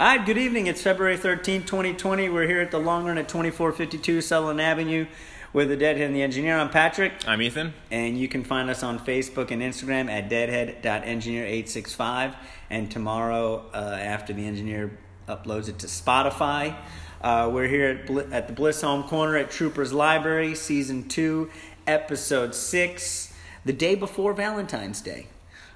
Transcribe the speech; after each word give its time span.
All 0.00 0.06
right, 0.06 0.24
good 0.24 0.38
evening. 0.38 0.68
It's 0.68 0.80
February 0.80 1.18
13th, 1.18 1.66
2020. 1.66 2.28
We're 2.28 2.46
here 2.46 2.60
at 2.60 2.70
the 2.70 2.78
long 2.78 3.06
run 3.06 3.18
at 3.18 3.28
2452 3.28 4.20
Sutherland 4.20 4.60
Avenue 4.60 5.06
with 5.52 5.70
the 5.70 5.76
Deadhead 5.76 6.06
and 6.06 6.14
the 6.14 6.22
Engineer. 6.22 6.56
I'm 6.56 6.70
Patrick. 6.70 7.14
I'm 7.26 7.42
Ethan. 7.42 7.74
And 7.90 8.16
you 8.16 8.28
can 8.28 8.44
find 8.44 8.70
us 8.70 8.84
on 8.84 9.00
Facebook 9.00 9.50
and 9.50 9.60
Instagram 9.60 10.08
at 10.08 10.30
deadhead.engineer865. 10.30 12.36
And 12.70 12.88
tomorrow, 12.88 13.64
uh, 13.74 13.98
after 14.00 14.32
the 14.32 14.46
engineer 14.46 14.96
uploads 15.26 15.68
it 15.68 15.80
to 15.80 15.88
Spotify, 15.88 16.76
uh, 17.20 17.50
we're 17.52 17.66
here 17.66 17.88
at, 17.88 18.06
Bl- 18.06 18.32
at 18.32 18.46
the 18.46 18.52
Bliss 18.52 18.82
Home 18.82 19.02
Corner 19.02 19.36
at 19.36 19.50
Troopers 19.50 19.92
Library, 19.92 20.54
Season 20.54 21.08
2, 21.08 21.50
Episode 21.88 22.54
6, 22.54 23.34
the 23.64 23.72
day 23.72 23.96
before 23.96 24.32
Valentine's 24.32 25.00
Day, 25.00 25.26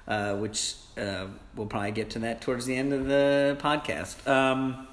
uh, 0.07 0.37
which 0.37 0.75
uh, 0.97 1.27
we'll 1.55 1.67
probably 1.67 1.91
get 1.91 2.11
to 2.11 2.19
that 2.19 2.41
towards 2.41 2.65
the 2.65 2.75
end 2.75 2.93
of 2.93 3.07
the 3.07 3.57
podcast. 3.59 4.27
Um, 4.27 4.87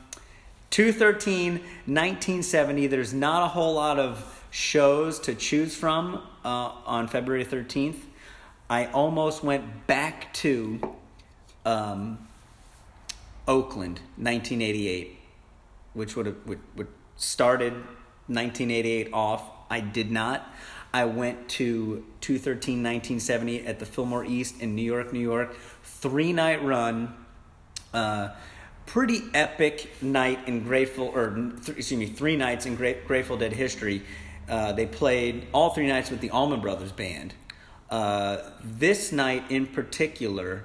213, 0.71 1.53
1970, 1.53 2.87
there's 2.87 3.13
not 3.13 3.43
a 3.43 3.49
whole 3.49 3.75
lot 3.75 3.99
of 3.99 4.45
shows 4.51 5.19
to 5.21 5.35
choose 5.35 5.75
from 5.75 6.23
uh, 6.45 6.73
on 6.87 7.09
February 7.09 7.45
13th. 7.45 7.99
I 8.69 8.87
almost 8.87 9.43
went 9.43 9.87
back 9.87 10.33
to 10.35 10.81
um, 11.67 12.19
Oakland, 13.49 14.01
1988, 14.17 15.19
which 15.95 16.15
would 16.15 16.27
have 16.27 16.37
would, 16.47 16.61
would 16.77 16.87
started 17.17 17.73
1988 18.29 19.13
off. 19.13 19.43
I 19.69 19.81
did 19.81 20.11
not. 20.11 20.49
I 20.93 21.05
went 21.05 21.49
to 21.51 22.05
213 22.21 22.75
1970 22.83 23.67
at 23.67 23.79
the 23.79 23.87
Fillmore 23.87 24.25
East 24.25 24.61
in 24.61 24.75
New 24.75 24.83
York, 24.83 25.13
New 25.13 25.21
York. 25.21 25.57
Three 25.83 26.33
night 26.33 26.65
run. 26.65 27.15
Uh, 27.95 28.31
pretty 28.87 29.23
epic 29.35 29.89
night 30.03 30.49
in 30.49 30.65
Grateful, 30.65 31.07
or 31.15 31.53
th- 31.65 31.79
excuse 31.79 31.93
me, 31.93 32.07
three 32.07 32.37
nights 32.37 32.67
in 32.67 32.75
Gra- 32.75 33.01
Grateful 33.07 33.37
Dead 33.37 33.53
history. 33.53 34.03
Uh, 34.49 34.73
they 34.73 34.87
played 34.87 35.47
all 35.53 35.71
three 35.71 35.87
nights 35.87 36.11
with 36.11 36.21
the 36.21 36.31
Allman 36.31 36.61
Brothers 36.61 36.91
Band. 36.91 37.35
Uh, 37.89 38.39
this 38.63 39.13
night 39.13 39.45
in 39.49 39.67
particular, 39.67 40.65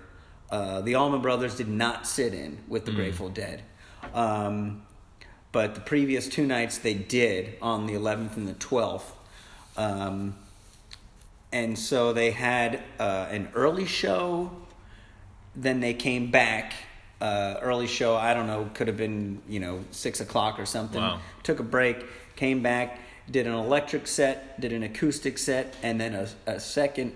uh, 0.50 0.82
the 0.82 0.96
Allman 0.96 1.22
Brothers 1.22 1.56
did 1.56 1.68
not 1.68 2.08
sit 2.08 2.34
in 2.34 2.58
with 2.68 2.86
the 2.86 2.92
mm. 2.92 2.96
Grateful 2.96 3.30
Dead. 3.30 3.62
Um, 4.14 4.84
but 5.52 5.76
the 5.76 5.82
previous 5.82 6.28
two 6.28 6.46
nights 6.46 6.80
they 6.80 6.94
did 6.94 7.58
on 7.62 7.86
the 7.86 7.94
11th 7.94 8.38
and 8.38 8.48
the 8.48 8.54
12th. 8.56 9.04
Um, 9.78 10.36
and 11.52 11.78
so 11.78 12.14
they 12.14 12.32
had 12.32 12.82
uh, 13.00 13.28
an 13.30 13.50
early 13.54 13.86
show, 13.86 14.52
then 15.56 15.80
they 15.80 15.94
came 15.94 16.32
back. 16.32 16.74
Uh, 17.22 17.58
early 17.62 17.88
show, 17.88 18.16
I 18.16 18.34
don't 18.34 18.46
know, 18.46 18.70
could 18.74 18.88
have 18.88 18.98
been, 18.98 19.42
you 19.48 19.62
know, 19.62 19.86
six 19.92 20.20
o'clock 20.20 20.60
or 20.60 20.66
something. 20.66 21.02
Wow. 21.02 21.22
Took 21.44 21.60
a 21.60 21.64
break, 21.64 22.06
came 22.36 22.62
back, 22.62 23.00
did 23.32 23.48
an 23.48 23.54
electric 23.54 24.06
set, 24.06 24.60
did 24.60 24.74
an 24.74 24.84
acoustic 24.84 25.38
set, 25.38 25.76
and 25.82 26.00
then 26.00 26.14
a, 26.14 26.28
a 26.46 26.60
second, 26.60 27.14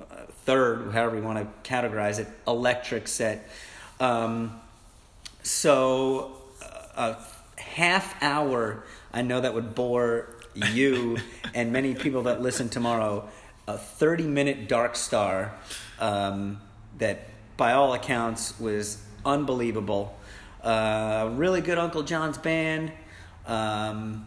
uh, 0.00 0.24
third, 0.46 0.90
however 0.92 1.16
you 1.16 1.22
want 1.22 1.38
to 1.38 1.70
categorize 1.70 2.18
it, 2.18 2.28
electric 2.48 3.06
set. 3.06 3.48
Um, 4.00 4.58
so 5.42 6.32
uh, 6.96 7.14
a 7.56 7.60
half 7.60 8.20
hour, 8.22 8.84
I 9.12 9.20
know 9.20 9.40
that 9.40 9.52
would 9.52 9.74
bore 9.74 10.34
you 10.54 11.18
and 11.54 11.72
many 11.72 11.94
people 11.94 12.22
that 12.22 12.42
listen 12.42 12.68
tomorrow 12.68 13.28
a 13.66 13.78
30 13.78 14.24
minute 14.24 14.68
Dark 14.68 14.96
Star 14.96 15.54
um, 15.98 16.60
that, 16.98 17.28
by 17.56 17.72
all 17.72 17.92
accounts, 17.94 18.58
was 18.58 19.02
unbelievable. 19.24 20.18
Uh, 20.62 21.30
really 21.34 21.60
good 21.60 21.78
Uncle 21.78 22.02
John's 22.02 22.38
band. 22.38 22.92
Um, 23.46 24.26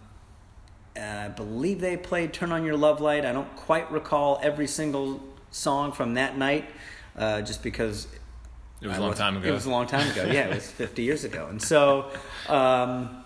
I 0.99 1.27
believe 1.27 1.81
they 1.81 1.97
played 1.97 2.33
Turn 2.33 2.51
On 2.51 2.63
Your 2.63 2.77
Love 2.77 3.01
Light. 3.01 3.25
I 3.25 3.33
don't 3.33 3.53
quite 3.55 3.91
recall 3.91 4.39
every 4.41 4.67
single 4.67 5.21
song 5.51 5.91
from 5.91 6.13
that 6.13 6.37
night, 6.37 6.69
uh, 7.17 7.41
just 7.41 7.61
because. 7.61 8.07
It 8.81 8.87
was 8.87 8.97
I 8.97 8.99
a 8.99 9.01
long 9.01 9.13
time 9.13 9.37
ago. 9.37 9.47
It 9.47 9.51
was 9.51 9.65
a 9.65 9.69
long 9.69 9.87
time 9.87 10.09
ago. 10.11 10.23
Yeah, 10.25 10.47
it 10.47 10.55
was 10.55 10.69
50 10.69 11.03
years 11.03 11.23
ago. 11.23 11.47
And 11.49 11.61
so. 11.61 12.11
Um, 12.47 13.24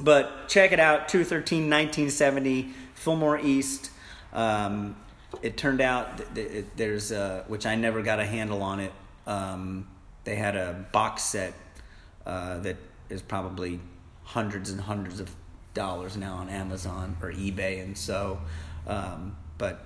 but 0.00 0.48
check 0.48 0.72
it 0.72 0.80
out 0.80 1.08
213 1.08 1.62
1970, 1.62 2.72
Fillmore 2.94 3.38
East. 3.38 3.90
Um, 4.32 4.96
it 5.42 5.56
turned 5.56 5.80
out 5.80 6.34
that 6.34 6.76
there's 6.76 7.12
a, 7.12 7.44
which 7.48 7.66
I 7.66 7.74
never 7.74 8.02
got 8.02 8.20
a 8.20 8.26
handle 8.26 8.62
on 8.62 8.80
it. 8.80 8.92
Um, 9.26 9.88
they 10.24 10.36
had 10.36 10.56
a 10.56 10.86
box 10.92 11.22
set 11.22 11.54
uh, 12.24 12.58
that 12.58 12.76
is 13.08 13.22
probably 13.22 13.80
hundreds 14.24 14.70
and 14.70 14.80
hundreds 14.80 15.20
of 15.20 15.30
dollars 15.74 16.16
now 16.16 16.34
on 16.36 16.48
Amazon 16.48 17.16
or 17.22 17.32
eBay, 17.32 17.82
and 17.82 17.96
so, 17.96 18.40
um, 18.86 19.36
but 19.58 19.84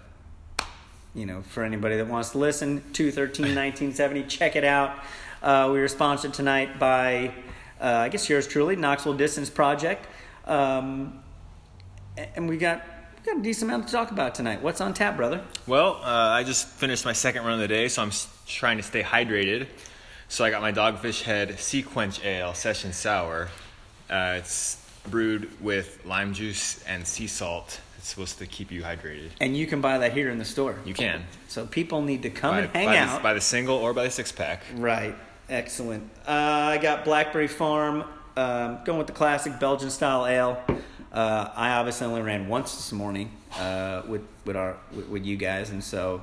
you 1.14 1.26
know, 1.26 1.42
for 1.42 1.64
anybody 1.64 1.96
that 1.96 2.06
wants 2.06 2.30
to 2.30 2.38
listen, 2.38 2.82
213 2.92 3.46
1970, 3.46 4.22
check 4.24 4.56
it 4.56 4.64
out. 4.64 4.98
Uh, 5.42 5.68
we 5.72 5.80
were 5.80 5.88
sponsored 5.88 6.32
tonight 6.32 6.78
by 6.78 7.32
uh, 7.80 7.86
I 7.86 8.08
guess 8.08 8.28
yours 8.28 8.46
truly, 8.46 8.76
Knoxville 8.76 9.14
Distance 9.14 9.50
Project. 9.50 10.06
Um, 10.44 11.22
and 12.16 12.48
we 12.48 12.56
got, 12.56 12.84
we 13.18 13.32
got 13.32 13.40
a 13.40 13.42
decent 13.42 13.70
amount 13.70 13.86
to 13.86 13.92
talk 13.92 14.10
about 14.10 14.34
tonight. 14.34 14.62
What's 14.62 14.80
on 14.80 14.94
tap, 14.94 15.16
brother? 15.16 15.42
Well, 15.66 16.00
uh, 16.02 16.08
I 16.08 16.44
just 16.44 16.68
finished 16.68 17.04
my 17.04 17.12
second 17.12 17.44
run 17.44 17.54
of 17.54 17.60
the 17.60 17.68
day, 17.68 17.88
so 17.88 18.02
I'm 18.02 18.12
trying 18.46 18.76
to 18.76 18.82
stay 18.82 19.02
hydrated. 19.02 19.66
So 20.28 20.44
I 20.44 20.50
got 20.50 20.62
my 20.62 20.72
Dogfish 20.72 21.22
Head 21.22 21.50
SeaQuench 21.50 22.24
Ale 22.24 22.54
Session 22.54 22.92
Sour. 22.92 23.48
Uh, 24.08 24.36
it's 24.38 24.76
brewed 25.08 25.50
with 25.60 26.04
lime 26.04 26.34
juice 26.34 26.82
and 26.84 27.06
sea 27.06 27.26
salt. 27.26 27.80
It's 27.98 28.08
supposed 28.08 28.38
to 28.38 28.46
keep 28.46 28.70
you 28.70 28.82
hydrated. 28.82 29.30
And 29.40 29.56
you 29.56 29.66
can 29.66 29.80
buy 29.80 29.98
that 29.98 30.12
here 30.12 30.30
in 30.30 30.38
the 30.38 30.44
store. 30.44 30.78
You 30.84 30.94
can. 30.94 31.24
So 31.48 31.66
people 31.66 32.02
need 32.02 32.22
to 32.22 32.30
come 32.30 32.54
by, 32.54 32.60
and 32.60 32.70
hang 32.70 32.86
by 32.86 32.96
out. 32.96 33.16
The, 33.18 33.22
by 33.22 33.34
the 33.34 33.40
single 33.40 33.76
or 33.76 33.92
by 33.92 34.04
the 34.04 34.10
six 34.10 34.32
pack. 34.32 34.62
Right. 34.76 35.14
Excellent. 35.50 36.08
Uh, 36.28 36.30
I 36.30 36.78
got 36.78 37.04
Blackberry 37.04 37.48
Farm, 37.48 38.04
um, 38.36 38.78
going 38.84 38.98
with 38.98 39.08
the 39.08 39.12
classic 39.12 39.58
Belgian 39.58 39.90
style 39.90 40.24
ale. 40.24 40.62
Uh, 41.12 41.50
I 41.56 41.70
obviously 41.70 42.06
only 42.06 42.22
ran 42.22 42.46
once 42.46 42.76
this 42.76 42.92
morning 42.92 43.32
uh, 43.58 44.02
with 44.06 44.22
with 44.44 44.54
our 44.54 44.76
with, 44.94 45.08
with, 45.08 45.26
you 45.26 45.36
guys, 45.36 45.70
and 45.70 45.82
so 45.82 46.22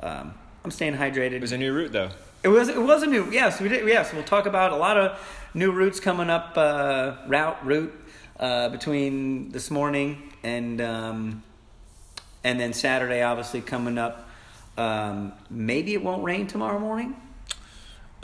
um, 0.00 0.34
I'm 0.62 0.70
staying 0.70 0.92
hydrated. 0.92 1.32
It 1.32 1.40
was 1.40 1.52
a 1.52 1.56
new 1.56 1.72
route, 1.72 1.92
though. 1.92 2.10
It 2.42 2.48
was 2.48 2.68
it 2.68 2.82
was 2.82 3.02
a 3.02 3.06
new 3.06 3.30
yes 3.30 3.62
we 3.62 3.70
did 3.70 3.88
yes 3.88 4.12
we'll 4.12 4.22
talk 4.22 4.44
about 4.44 4.72
a 4.72 4.76
lot 4.76 4.98
of 4.98 5.18
new 5.54 5.72
routes 5.72 5.98
coming 5.98 6.28
up 6.28 6.52
uh, 6.58 7.14
route 7.26 7.64
route 7.64 7.94
uh, 8.38 8.68
between 8.68 9.52
this 9.52 9.70
morning 9.70 10.34
and 10.42 10.82
um, 10.82 11.42
and 12.44 12.60
then 12.60 12.74
Saturday 12.74 13.22
obviously 13.22 13.62
coming 13.62 13.96
up. 13.96 14.28
Um, 14.76 15.32
maybe 15.48 15.94
it 15.94 16.02
won't 16.02 16.22
rain 16.22 16.46
tomorrow 16.46 16.78
morning. 16.78 17.16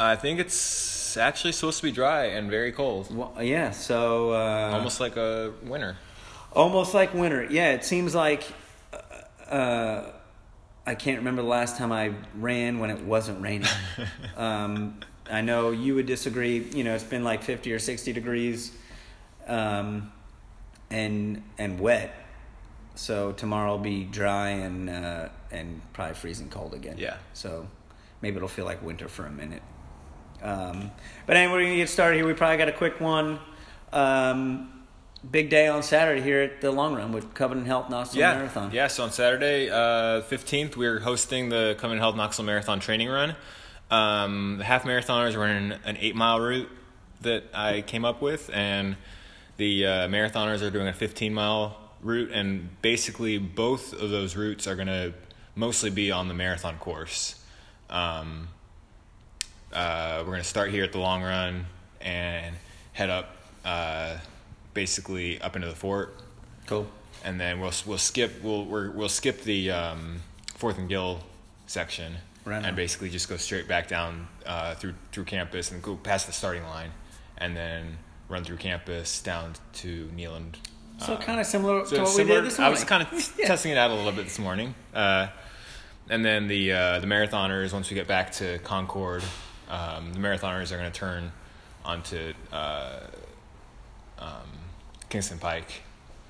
I 0.02 0.16
think 0.16 0.40
it's 0.40 1.16
actually 1.16 1.52
supposed 1.52 1.78
to 1.78 1.84
be 1.84 1.92
dry 1.92 2.26
and 2.26 2.50
very 2.50 2.72
cold. 2.72 3.14
Well, 3.14 3.34
yeah, 3.42 3.70
so 3.70 4.32
uh, 4.32 4.70
almost 4.74 5.00
like 5.00 5.16
a 5.16 5.52
winter. 5.62 5.96
Almost 6.52 6.94
like 6.94 7.14
winter. 7.14 7.46
Yeah, 7.50 7.72
it 7.72 7.84
seems 7.84 8.14
like 8.14 8.44
uh, 8.92 9.54
uh, 9.54 10.12
I 10.86 10.94
can't 10.94 11.18
remember 11.18 11.42
the 11.42 11.48
last 11.48 11.76
time 11.76 11.92
I 11.92 12.12
ran 12.34 12.78
when 12.78 12.90
it 12.90 13.00
wasn't 13.02 13.40
raining. 13.40 13.68
um, 14.36 15.00
I 15.30 15.40
know 15.40 15.70
you 15.70 15.94
would 15.94 16.06
disagree. 16.06 16.58
You 16.74 16.84
know, 16.84 16.94
it's 16.94 17.04
been 17.04 17.24
like 17.24 17.42
fifty 17.42 17.72
or 17.72 17.78
sixty 17.78 18.12
degrees, 18.12 18.72
um, 19.46 20.12
and 20.90 21.42
and 21.58 21.78
wet. 21.78 22.14
So 22.94 23.32
tomorrow 23.32 23.72
will 23.72 23.78
be 23.78 24.04
dry 24.04 24.50
and 24.50 24.90
uh, 24.90 25.28
and 25.50 25.80
probably 25.92 26.14
freezing 26.14 26.48
cold 26.50 26.74
again. 26.74 26.96
Yeah. 26.98 27.16
So 27.32 27.68
maybe 28.20 28.36
it'll 28.36 28.48
feel 28.48 28.64
like 28.64 28.82
winter 28.82 29.08
for 29.08 29.24
a 29.26 29.30
minute. 29.30 29.62
Um, 30.42 30.90
but 31.26 31.36
anyway, 31.36 31.52
we're 31.52 31.60
going 31.60 31.72
to 31.72 31.76
get 31.76 31.88
started 31.88 32.16
here. 32.16 32.26
We 32.26 32.34
probably 32.34 32.56
got 32.56 32.68
a 32.68 32.72
quick 32.72 33.00
one. 33.00 33.38
Um, 33.92 34.84
big 35.30 35.50
day 35.50 35.68
on 35.68 35.82
Saturday 35.82 36.20
here 36.20 36.42
at 36.42 36.60
the 36.60 36.70
long 36.70 36.94
run 36.94 37.12
with 37.12 37.32
Covenant 37.34 37.66
Health 37.66 37.88
Knoxville 37.90 38.20
yeah. 38.20 38.34
Marathon. 38.34 38.70
Yeah, 38.72 38.88
so 38.88 39.04
on 39.04 39.12
Saturday, 39.12 39.70
uh, 39.70 40.22
15th, 40.22 40.76
we're 40.76 40.98
hosting 40.98 41.48
the 41.48 41.76
Covenant 41.78 42.00
Health 42.00 42.16
Knoxville 42.16 42.44
Marathon 42.44 42.80
training 42.80 43.08
run. 43.08 43.36
Um, 43.90 44.56
the 44.58 44.64
half 44.64 44.84
marathoners 44.84 45.34
are 45.34 45.38
running 45.38 45.78
an 45.84 45.96
eight 46.00 46.16
mile 46.16 46.40
route 46.40 46.68
that 47.20 47.44
I 47.54 47.82
came 47.82 48.04
up 48.04 48.22
with, 48.22 48.50
and 48.52 48.96
the 49.58 49.86
uh, 49.86 49.90
marathoners 50.08 50.62
are 50.62 50.70
doing 50.70 50.88
a 50.88 50.92
15 50.92 51.32
mile 51.32 51.76
route. 52.00 52.32
And 52.32 52.68
basically, 52.82 53.38
both 53.38 53.92
of 53.92 54.10
those 54.10 54.34
routes 54.34 54.66
are 54.66 54.74
going 54.74 54.88
to 54.88 55.12
mostly 55.54 55.90
be 55.90 56.10
on 56.10 56.28
the 56.28 56.34
marathon 56.34 56.78
course. 56.78 57.36
Um, 57.90 58.48
uh, 59.72 60.18
we're 60.20 60.32
going 60.32 60.42
to 60.42 60.48
start 60.48 60.70
here 60.70 60.84
at 60.84 60.92
the 60.92 60.98
long 60.98 61.22
run 61.22 61.66
and 62.00 62.54
head 62.92 63.10
up 63.10 63.36
uh, 63.64 64.16
basically 64.74 65.40
up 65.40 65.56
into 65.56 65.68
the 65.68 65.74
fort. 65.74 66.16
Cool. 66.66 66.86
And 67.24 67.40
then 67.40 67.60
we'll 67.60 67.72
we'll 67.86 67.98
skip 67.98 68.42
we'll 68.42 68.64
we 68.64 68.88
will 68.88 69.08
skip 69.08 69.42
the 69.42 69.70
um, 69.70 70.20
Fourth 70.56 70.78
and 70.78 70.88
Gill 70.88 71.20
section 71.66 72.14
right 72.44 72.64
and 72.64 72.74
basically 72.76 73.08
just 73.08 73.28
go 73.28 73.36
straight 73.36 73.68
back 73.68 73.86
down 73.88 74.26
uh, 74.44 74.74
through 74.74 74.94
through 75.12 75.24
campus 75.24 75.70
and 75.70 75.80
go 75.82 75.94
past 75.96 76.26
the 76.26 76.32
starting 76.32 76.64
line 76.64 76.90
and 77.38 77.56
then 77.56 77.96
run 78.28 78.42
through 78.44 78.56
campus 78.56 79.22
down 79.22 79.52
to 79.74 80.08
Neyland. 80.16 80.54
So 80.98 81.16
kind 81.16 81.40
of 81.40 81.46
similar 81.46 81.84
So 81.86 81.96
to 81.96 82.02
what 82.02 82.10
similar- 82.10 82.34
we 82.36 82.40
did 82.42 82.50
this 82.50 82.58
morning. 82.58 82.66
I 82.68 82.70
was 82.70 82.84
kind 82.84 83.02
of 83.02 83.32
Yeah. 83.38 83.46
testing 83.46 83.72
it 83.72 83.78
out 83.78 83.90
a 83.90 83.94
little 83.94 84.12
bit 84.12 84.24
this 84.24 84.38
morning, 84.38 84.74
uh, 84.94 85.28
and 86.10 86.24
then 86.24 86.48
the 86.48 86.72
uh, 86.72 86.98
the 87.00 87.06
marathoners. 87.06 87.72
Once 87.72 87.88
we 87.90 87.94
get 87.94 88.06
back 88.08 88.32
to 88.32 88.58
Concord, 88.60 89.22
um, 89.68 90.12
the 90.12 90.18
marathoners 90.18 90.72
are 90.72 90.78
going 90.78 90.90
to 90.90 90.98
turn 90.98 91.32
onto 91.84 92.32
uh, 92.52 93.00
um, 94.18 94.48
Kingston 95.08 95.38
Pike 95.38 95.82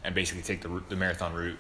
and 0.05 0.15
basically 0.15 0.43
take 0.43 0.61
the 0.63 0.83
the 0.89 0.97
marathon 0.97 1.33
route 1.35 1.59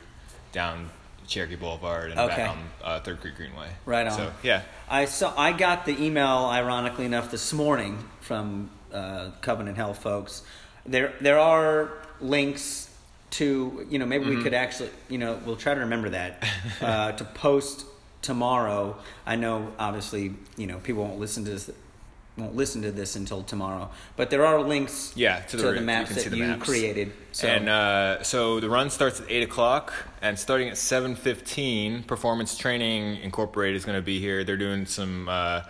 down 0.52 0.88
Cherokee 1.26 1.56
Boulevard 1.56 2.10
and 2.10 2.18
Okay. 2.20 2.36
back 2.36 2.50
on 2.50 2.58
uh, 2.82 3.00
Third 3.00 3.20
Creek 3.20 3.36
Greenway. 3.36 3.68
Right 3.86 4.06
on. 4.06 4.12
So 4.12 4.32
yeah, 4.42 4.62
I 4.88 5.04
saw. 5.04 5.32
I 5.38 5.52
got 5.52 5.86
the 5.86 6.02
email, 6.02 6.46
ironically 6.50 7.04
enough, 7.04 7.30
this 7.30 7.52
morning 7.52 7.98
from 8.20 8.70
uh, 8.92 9.30
Covenant 9.40 9.76
Health 9.76 9.98
folks. 10.02 10.42
There, 10.84 11.12
there 11.20 11.38
are 11.38 11.92
links 12.20 12.90
to. 13.32 13.86
You 13.88 13.98
know, 13.98 14.06
maybe 14.06 14.24
Mm-hmm. 14.26 14.36
we 14.38 14.42
could 14.42 14.54
actually. 14.54 14.90
You 15.08 15.18
know, 15.18 15.38
we'll 15.46 15.56
try 15.56 15.74
to 15.74 15.80
remember 15.80 16.08
that 16.10 16.44
uh, 16.80 17.12
to 17.12 17.24
post 17.24 17.84
tomorrow. 18.22 18.96
I 19.26 19.36
know, 19.36 19.72
obviously, 19.78 20.34
you 20.56 20.66
know, 20.66 20.78
people 20.78 21.04
won't 21.04 21.20
listen 21.20 21.44
to 21.44 21.50
this. 21.50 21.70
Won't 22.38 22.56
listen 22.56 22.80
to 22.80 22.90
this 22.90 23.14
until 23.14 23.42
tomorrow, 23.42 23.90
but 24.16 24.30
there 24.30 24.46
are 24.46 24.62
links. 24.62 25.12
Yeah, 25.14 25.40
to 25.40 25.56
the 25.58 25.64
route. 25.64 25.74
You 25.80 25.82
maps 25.82 26.14
can 26.14 26.16
that 26.16 26.30
the 26.30 26.36
you 26.38 26.44
maps. 26.44 26.64
created. 26.64 27.12
So 27.32 27.46
And 27.46 27.68
uh, 27.68 28.22
so 28.22 28.58
the 28.58 28.70
run 28.70 28.88
starts 28.88 29.20
at 29.20 29.30
eight 29.30 29.42
o'clock, 29.42 29.92
and 30.22 30.38
starting 30.38 30.70
at 30.70 30.78
seven 30.78 31.14
fifteen, 31.14 32.02
Performance 32.04 32.56
Training 32.56 33.16
Incorporated 33.16 33.76
is 33.76 33.84
going 33.84 33.98
to 33.98 34.02
be 34.02 34.18
here. 34.18 34.44
They're 34.44 34.56
doing 34.56 34.86
some 34.86 35.28
uh, 35.28 35.64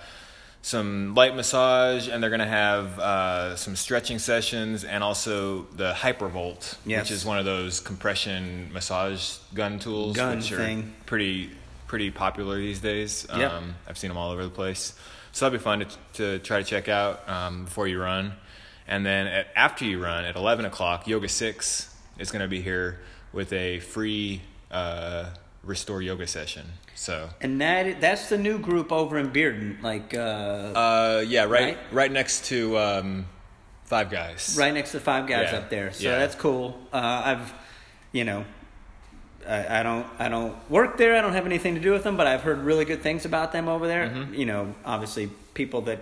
some 0.62 1.16
light 1.16 1.34
massage, 1.34 2.06
and 2.06 2.22
they're 2.22 2.30
going 2.30 2.38
to 2.38 2.46
have 2.46 2.96
uh, 3.00 3.56
some 3.56 3.74
stretching 3.74 4.20
sessions, 4.20 4.84
and 4.84 5.02
also 5.02 5.62
the 5.74 5.92
Hypervolt, 5.92 6.76
Yes. 6.86 7.02
which 7.02 7.10
is 7.10 7.24
one 7.24 7.40
of 7.40 7.44
those 7.44 7.80
compression 7.80 8.72
massage 8.72 9.38
gun 9.52 9.80
tools, 9.80 10.14
Gun 10.14 10.36
which 10.36 10.52
are 10.52 10.84
pretty 11.06 11.50
pretty 11.92 12.10
popular 12.10 12.56
these 12.56 12.80
days. 12.80 13.26
Um, 13.28 13.74
I've 13.86 13.98
seen 13.98 14.08
them 14.08 14.16
all 14.16 14.32
over 14.32 14.42
the 14.42 14.48
place. 14.48 14.94
So 15.32 15.44
that'd 15.44 15.60
be 15.60 15.62
fun 15.62 15.80
to, 15.80 15.86
to 16.14 16.38
try 16.38 16.56
to 16.62 16.64
check 16.64 16.88
out 16.88 17.28
um, 17.28 17.66
before 17.66 17.86
you 17.86 18.00
run. 18.00 18.32
And 18.88 19.04
then 19.04 19.26
at, 19.26 19.48
after 19.54 19.84
you 19.84 20.02
run 20.02 20.24
at 20.24 20.34
11 20.34 20.64
o'clock, 20.64 21.06
Yoga 21.06 21.28
6 21.28 21.94
is 22.18 22.30
going 22.30 22.40
to 22.40 22.48
be 22.48 22.62
here 22.62 23.00
with 23.34 23.52
a 23.52 23.80
free 23.80 24.40
uh, 24.70 25.26
Restore 25.64 26.00
Yoga 26.00 26.26
session. 26.26 26.64
So, 26.94 27.28
and 27.42 27.60
that 27.60 28.00
that's 28.00 28.30
the 28.30 28.38
new 28.38 28.58
group 28.58 28.90
over 28.90 29.18
in 29.18 29.30
Bearden, 29.30 29.82
like 29.82 30.14
uh, 30.14 30.18
uh, 30.18 31.24
yeah, 31.26 31.42
right, 31.44 31.50
Right? 31.50 31.78
right, 31.92 32.10
next 32.12 32.46
to 32.46 32.78
um, 32.78 33.26
Five 33.84 34.10
Guys. 34.10 34.56
right 34.58 34.72
next 34.72 34.92
to 34.92 35.00
Five 35.00 35.26
Guys 35.26 35.50
Yeah. 35.52 35.58
up 35.58 35.68
there. 35.68 35.92
So 35.92 36.04
Yeah. 36.04 36.18
that's 36.20 36.36
cool. 36.36 36.80
Uh, 36.90 37.22
I've, 37.26 37.52
you 38.12 38.24
know, 38.24 38.46
I, 39.46 39.80
I 39.80 39.82
don't 39.82 40.06
I 40.18 40.28
don't 40.28 40.54
work 40.70 40.96
there. 40.96 41.16
I 41.16 41.20
don't 41.20 41.32
have 41.32 41.46
anything 41.46 41.74
to 41.74 41.80
do 41.80 41.92
with 41.92 42.04
them, 42.04 42.16
but 42.16 42.26
I've 42.26 42.42
heard 42.42 42.58
really 42.58 42.84
good 42.84 43.02
things 43.02 43.24
about 43.24 43.52
them 43.52 43.68
over 43.68 43.86
there. 43.86 44.08
Mm-hmm. 44.08 44.34
You 44.34 44.46
know, 44.46 44.74
obviously 44.84 45.30
people 45.54 45.82
that 45.82 46.00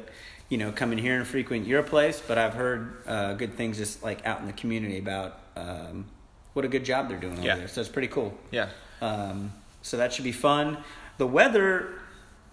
you 0.48 0.58
know 0.58 0.72
come 0.72 0.92
in 0.92 0.98
here 0.98 1.16
and 1.16 1.26
frequent 1.26 1.66
your 1.66 1.82
place, 1.82 2.22
but 2.26 2.38
I've 2.38 2.54
heard 2.54 3.02
uh, 3.06 3.34
good 3.34 3.54
things 3.54 3.78
just 3.78 4.02
like 4.02 4.25
out 4.26 4.40
in 4.40 4.46
the 4.46 4.52
community 4.52 4.98
about 4.98 5.38
um, 5.56 6.06
what 6.52 6.64
a 6.64 6.69
good 6.69 6.84
job 6.84 7.08
they're 7.08 7.19
doing 7.19 7.38
over 7.38 7.56
there. 7.56 7.69
So 7.69 7.81
it's 7.81 7.90
pretty 7.90 8.08
cool. 8.08 8.37
Yeah. 8.50 8.69
Um, 9.00 9.52
so 9.82 9.96
that 9.96 10.12
should 10.12 10.25
be 10.25 10.32
fun. 10.32 10.78
The 11.19 11.26
weather, 11.26 11.94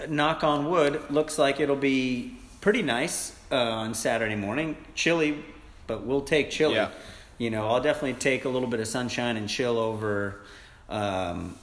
knock 0.07 0.43
on 0.43 0.69
wood, 0.69 1.01
looks 1.09 1.37
like 1.37 1.59
it'll 1.59 1.75
be 1.75 2.37
pretty 2.61 2.81
nice 2.81 3.35
uh, 3.51 3.55
on 3.55 3.93
Saturday 3.93 4.35
morning. 4.35 4.77
Chilly, 4.95 5.43
but 5.87 6.03
we'll 6.03 6.21
take 6.21 6.49
chilly. 6.49 6.75
Yeah. 6.75 6.91
You 7.37 7.49
know, 7.49 7.67
I'll 7.67 7.81
definitely 7.81 8.13
take 8.13 8.45
a 8.45 8.49
little 8.49 8.67
bit 8.67 8.79
of 8.79 8.87
sunshine 8.87 9.37
and 9.37 9.47
chill 9.47 9.77
over. 9.77 10.41
Um, 10.89 11.57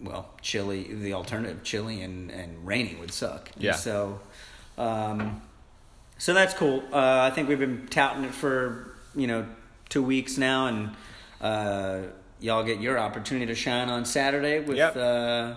well, 0.00 0.28
chilly. 0.42 0.92
The 0.94 1.14
alternative, 1.14 1.62
chilly 1.62 2.02
and, 2.02 2.30
and 2.30 2.66
rainy, 2.66 2.94
would 2.96 3.12
suck. 3.12 3.50
And 3.54 3.62
Yeah. 3.64 3.72
So, 3.72 4.20
um, 4.76 5.42
so 6.18 6.34
that's 6.34 6.54
cool. 6.54 6.82
Uh, 6.92 7.20
I 7.22 7.30
think 7.30 7.48
we've 7.48 7.58
been 7.58 7.86
touting 7.88 8.24
it 8.24 8.32
for 8.34 8.94
you 9.14 9.26
know 9.26 9.46
two 9.88 10.02
weeks 10.02 10.36
now, 10.38 10.66
and 10.66 10.90
uh, 11.40 12.00
y'all 12.40 12.64
get 12.64 12.80
your 12.80 12.98
opportunity 12.98 13.46
to 13.46 13.54
shine 13.54 13.88
on 13.88 14.04
Saturday 14.04 14.60
with 14.60 14.76
Yep. 14.76 14.96
uh, 14.96 15.54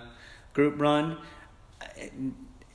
group 0.53 0.79
run. 0.79 1.17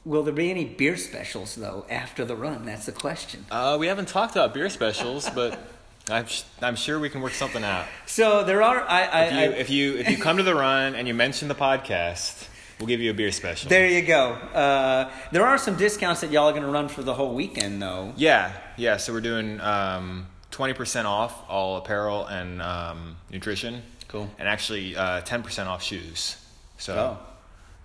Will 0.05 0.25
there 0.25 0.35
be 0.35 0.51
any 0.51 0.65
beer 0.65 0.97
specials 0.97 1.55
though 1.55 1.87
after 1.89 2.25
the 2.25 2.35
run? 2.35 2.65
That's 2.65 2.87
the 2.87 2.93
question. 2.93 3.47
Uh, 3.51 3.77
we 3.79 3.87
haven't 3.87 4.09
talked 4.09 4.33
about 4.33 4.53
beer 4.53 4.69
specials, 4.69 5.31
but 5.31 5.59
I'm, 6.11 6.27
sh- 6.27 6.43
I'm 6.61 6.77
sure 6.77 6.99
we 6.99 7.09
can 7.09 7.21
work 7.21 7.33
something 7.33 7.63
out. 7.63 7.87
So 8.07 8.45
there 8.45 8.63
are. 8.63 8.81
I, 8.83 9.03
I, 9.05 9.25
If 9.25 9.33
you, 9.33 9.39
I 9.39 9.45
if 9.55 9.71
you 9.71 9.97
if 9.99 10.11
you 10.11 10.17
come 10.19 10.37
to 10.39 10.43
the 10.43 10.55
run 10.55 10.95
and 10.95 11.07
you 11.07 11.15
mention 11.15 11.49
the 11.49 11.55
podcast, 11.55 12.49
we'll 12.79 12.89
give 12.89 13.01
you 13.01 13.11
a 13.11 13.15
beer 13.15 13.31
special. 13.31 13.69
there 13.69 13.87
you 13.89 14.03
go. 14.03 14.33
Uh, 14.33 15.11
there 15.31 15.47
are 15.47 15.57
some 15.59 15.77
discounts 15.77 16.21
that 16.23 16.31
y'all 16.33 16.49
are 16.49 16.53
going 16.53 16.65
to 16.65 16.69
run 16.71 16.89
for 16.89 17.03
the 17.03 17.15
whole 17.15 17.35
weekend 17.35 17.81
though. 17.81 18.13
Yeah, 18.17 18.53
yeah. 18.77 18.97
So 18.97 19.13
we're 19.13 19.21
doing 19.21 19.61
um, 19.61 20.27
20% 20.51 21.05
off 21.05 21.49
all 21.49 21.77
apparel 21.77 22.27
and 22.27 22.61
um, 22.61 23.17
nutrition. 23.31 23.83
Cool. 24.09 24.29
And 24.39 24.49
actually 24.49 24.97
uh, 24.97 25.23
10% 25.23 25.67
off 25.67 25.83
shoes. 25.83 26.37
So, 26.79 27.17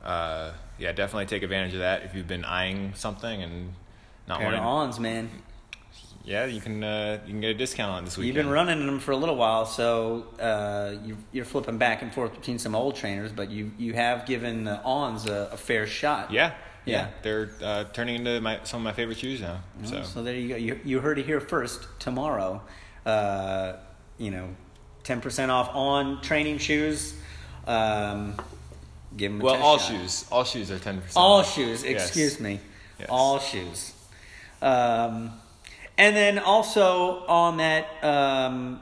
Oh. 0.03 0.07
uh, 0.07 0.51
yeah, 0.79 0.91
definitely 0.91 1.27
take 1.27 1.43
advantage 1.43 1.73
of 1.73 1.79
that 1.79 2.03
if 2.03 2.15
you've 2.15 2.27
been 2.27 2.43
eyeing 2.43 2.93
something 2.95 3.41
and 3.43 3.73
not 4.27 4.39
Pair 4.39 4.47
wanting. 4.47 4.59
ons, 4.61 4.99
man. 4.99 5.29
Yeah, 6.27 6.45
you 6.45 6.59
can 6.59 6.83
uh, 6.83 7.19
you 7.25 7.31
can 7.31 7.39
get 7.39 7.51
a 7.51 7.53
discount 7.53 7.89
on 7.89 8.03
this 8.03 8.15
this 8.15 8.25
You've 8.25 8.35
been 8.35 8.49
running 8.49 8.85
them 8.85 8.99
for 8.99 9.11
a 9.11 9.15
little 9.15 9.37
while, 9.37 9.65
so 9.65 10.25
uh, 10.41 10.95
you, 11.05 11.15
you're 11.31 11.45
flipping 11.45 11.77
back 11.77 12.01
and 12.01 12.13
forth 12.13 12.33
between 12.35 12.59
some 12.59 12.75
old 12.75 12.97
trainers, 12.97 13.31
but 13.31 13.49
you 13.49 13.71
you 13.77 13.93
have 13.93 14.25
given 14.25 14.65
the 14.65 14.83
ons 14.83 15.25
a, 15.25 15.51
a 15.53 15.57
fair 15.57 15.87
shot. 15.87 16.29
Yeah, 16.29 16.53
Yeah. 16.85 16.97
yeah. 16.97 17.07
They're 17.21 17.51
uh, 17.63 17.85
turning 17.93 18.15
into 18.15 18.41
my, 18.41 18.59
some 18.65 18.81
of 18.81 18.83
my 18.83 18.91
favorite 18.91 19.17
shoes 19.17 19.39
now. 19.39 19.61
So, 19.85 20.03
So, 20.03 20.21
there 20.21 20.35
you 20.35 20.49
go. 20.49 20.55
You, 20.57 20.79
you 20.83 20.99
heard 20.99 21.17
it 21.17 21.25
here 21.25 21.39
first. 21.39 21.87
Tomorrow, 21.99 22.61
uh, 23.05 23.77
you 24.17 24.31
know, 24.31 24.49
ten 25.03 25.21
percent 25.21 25.49
off 25.49 25.73
on 25.73 26.21
training 26.21 26.57
shoes. 26.57 27.13
Um, 27.65 28.35
give 29.15 29.31
them 29.31 29.39
well, 29.39 29.55
all 29.55 29.77
shot. 29.77 29.91
shoes, 29.91 30.25
all 30.29 30.43
shoes 30.43 30.71
are 30.71 30.77
10%. 30.77 31.01
All 31.15 31.39
off. 31.39 31.53
shoes. 31.53 31.83
Yes. 31.83 32.07
Excuse 32.07 32.39
me. 32.41 32.59
Yes. 32.99 33.07
All 33.09 33.39
shoes. 33.39 33.93
Um, 34.61 35.31
and 35.97 36.15
then 36.15 36.39
also 36.39 37.25
on 37.27 37.57
that 37.57 38.03
um, 38.03 38.79